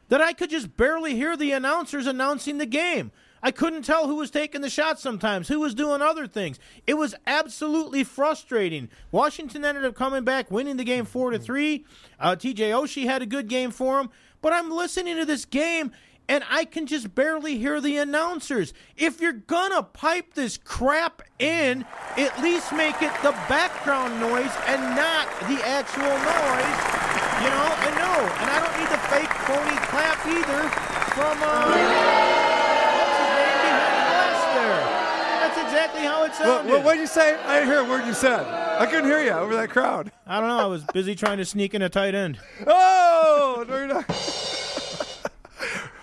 [0.08, 3.10] that I could just barely hear the announcers announcing the game.
[3.42, 6.58] I couldn't tell who was taking the shot sometimes, who was doing other things.
[6.86, 8.88] It was absolutely frustrating.
[9.12, 11.84] Washington ended up coming back, winning the game four to three.
[12.18, 14.10] Uh, TJ Oshie had a good game for him,
[14.40, 15.92] but I'm listening to this game
[16.28, 18.74] and I can just barely hear the announcers.
[18.96, 21.84] If you're gonna pipe this crap in,
[22.16, 26.78] at least make it the background noise and not the actual noise.
[27.44, 28.12] You know, and no,
[28.42, 30.62] and I don't need the fake phony clap either
[31.14, 31.68] from uh,
[32.96, 34.82] what's his name behind the glass there.
[35.44, 36.70] That's exactly how it What, sounded.
[36.72, 37.36] what, what'd you say?
[37.36, 38.44] I didn't hear a word you said.
[38.44, 40.12] I couldn't hear you over that crowd.
[40.26, 40.58] I don't know.
[40.58, 42.38] I was busy trying to sneak in a tight end.
[43.48, 45.22] Oh, very nice.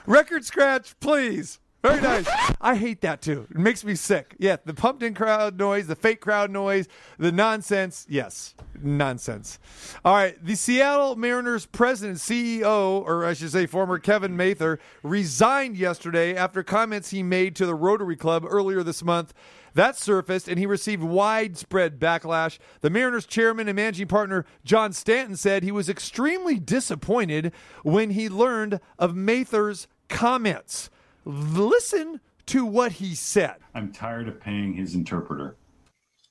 [0.08, 1.60] Record scratch, please.
[1.84, 2.28] Very nice.
[2.62, 3.46] I hate that too.
[3.52, 4.36] It makes me sick.
[4.40, 6.88] Yeah, the pumped in crowd noise, the fake crowd noise,
[7.20, 8.06] the nonsense.
[8.10, 9.60] Yes, nonsense.
[10.06, 10.44] All right.
[10.44, 16.64] The Seattle Mariners president, CEO, or I should say former Kevin Mather, resigned yesterday after
[16.64, 19.34] comments he made to the Rotary Club earlier this month.
[19.76, 22.60] That surfaced, and he received widespread backlash.
[22.82, 27.52] The Mariners chairman and managing partner John Stanton said he was extremely disappointed
[27.84, 30.90] when he learned of Mather's comments.
[31.26, 33.56] Listen to what he said.
[33.74, 35.58] I'm tired of paying his interpreter.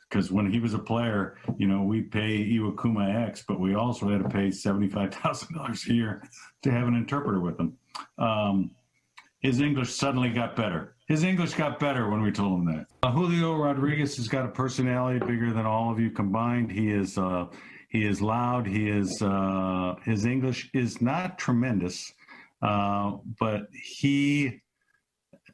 [0.08, 4.10] Because when he was a player, you know, we pay Iwakuma X, but we also
[4.10, 6.22] had to pay $75,000 a year
[6.62, 7.78] to have an interpreter with him.
[8.18, 8.72] Um,
[9.40, 10.96] his English suddenly got better.
[11.12, 12.86] His English got better when we told him that.
[13.02, 16.72] Uh, Julio Rodriguez has got a personality bigger than all of you combined.
[16.72, 17.48] He is uh,
[17.90, 18.66] he is loud.
[18.66, 22.14] He is uh, his English is not tremendous,
[22.62, 24.62] uh, but he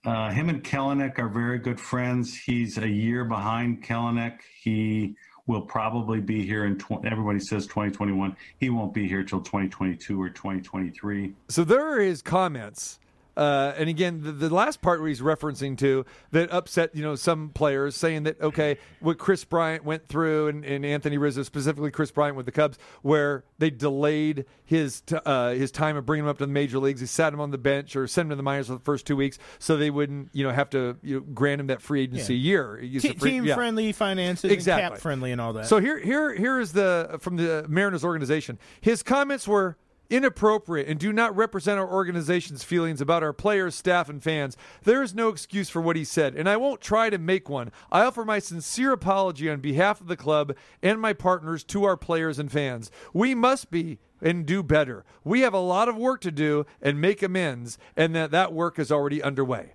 [0.05, 2.37] uh, him and Kelenic are very good friends.
[2.37, 4.39] He's a year behind Kelenic.
[4.63, 5.17] He
[5.49, 8.37] will probably be here in tw- everybody says 2021.
[8.59, 11.35] He won't be here till 2022 or 2023.
[11.49, 13.01] So there are his comments.
[13.39, 17.15] Uh, and again, the, the last part where he's referencing to that upset, you know,
[17.15, 21.93] some players saying that okay, what Kris Bryant went through and, and Anthony Rizzo specifically,
[21.93, 26.25] Kris Bryant with the Cubs, where they delayed his t- uh, his time of bringing
[26.25, 27.01] him up to the major leagues.
[27.01, 29.07] He sat him on the bench or sent him to the minors for the first
[29.07, 32.03] two weeks, so they wouldn't, you know, have to you know, grant him that free
[32.03, 32.51] agency Yeah.
[32.51, 32.81] year.
[32.83, 33.55] Used free- team yeah.
[33.55, 34.83] friendly finances Exactly.
[34.83, 35.67] and cap friendly and all that.
[35.67, 38.59] So here, here, here is the from the Mariners organization.
[38.81, 39.77] His comments were
[40.11, 44.57] inappropriate and do not represent our organization's feelings about our players, staff, and fans.
[44.83, 47.71] There is no excuse for what he said, and I won't try to make one.
[47.91, 51.97] I offer my sincere apology on behalf of the club and my partners to our
[51.97, 52.91] players and fans.
[53.13, 55.05] We must be and do better.
[55.25, 58.79] We have a lot of work to do and make amends, and that that work
[58.79, 59.75] is already underway.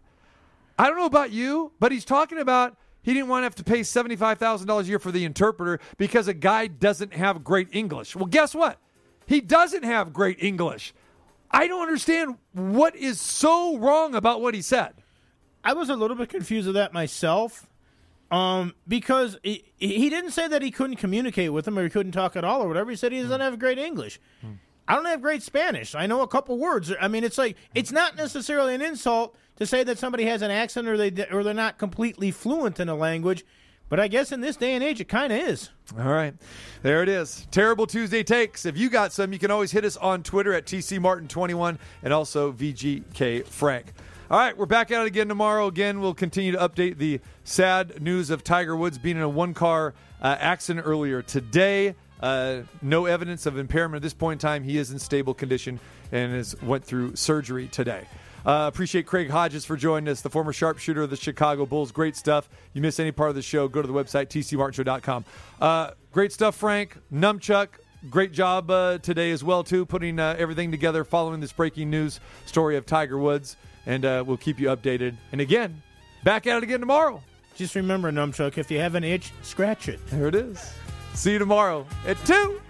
[0.77, 3.63] I don't know about you, but he's talking about he didn't want to have to
[3.63, 8.15] pay $75,000 a year for the interpreter because a guy doesn't have great English.
[8.15, 8.79] Well, guess what?
[9.25, 10.93] He doesn't have great English.
[11.51, 14.93] I don't understand what is so wrong about what he said.
[15.63, 17.69] I was a little bit confused with that myself,
[18.31, 22.11] um, because he, he didn't say that he couldn't communicate with him or he couldn't
[22.13, 22.89] talk at all or whatever.
[22.89, 23.43] He said he doesn't hmm.
[23.43, 24.19] have great English.
[24.41, 24.53] Hmm.
[24.87, 25.95] I don't have great Spanish.
[25.95, 26.91] I know a couple words.
[26.99, 27.95] I mean, it's like it's hmm.
[27.95, 31.53] not necessarily an insult to say that somebody has an accent or they or they're
[31.53, 33.45] not completely fluent in a language.
[33.89, 35.69] But I guess in this day and age, it kind of is.
[35.97, 36.33] All right.
[36.81, 37.47] There it is.
[37.51, 38.65] Terrible Tuesday takes.
[38.65, 42.51] If you got some, you can always hit us on Twitter at TCMartin21 and also
[42.51, 43.93] VGK Frank.
[44.31, 45.67] All right, we're back it again tomorrow.
[45.67, 49.53] Again, we'll continue to update the sad news of Tiger Woods being in a one
[49.53, 51.93] car uh, accident earlier today.
[52.19, 54.63] Uh, no evidence of impairment at this point in time.
[54.63, 55.79] He is in stable condition
[56.11, 58.07] and has went through surgery today.
[58.45, 61.91] Uh, appreciate Craig Hodges for joining us, the former sharpshooter of the Chicago Bulls.
[61.91, 62.49] Great stuff.
[62.73, 65.25] You miss any part of the show, go to the website, tcmartinshow.com.
[65.61, 66.97] Uh, great stuff, Frank.
[67.11, 67.69] Numchuck,
[68.09, 72.19] great job uh, today as well, too, putting uh, everything together following this breaking news
[72.45, 73.55] story of Tiger Woods.
[73.85, 75.15] And uh, we'll keep you updated.
[75.31, 75.81] And again,
[76.23, 77.21] back at it again tomorrow.
[77.55, 80.05] Just remember, Numchuck, if you have an itch, scratch it.
[80.07, 80.73] There it is.
[81.13, 82.59] See you tomorrow at 2.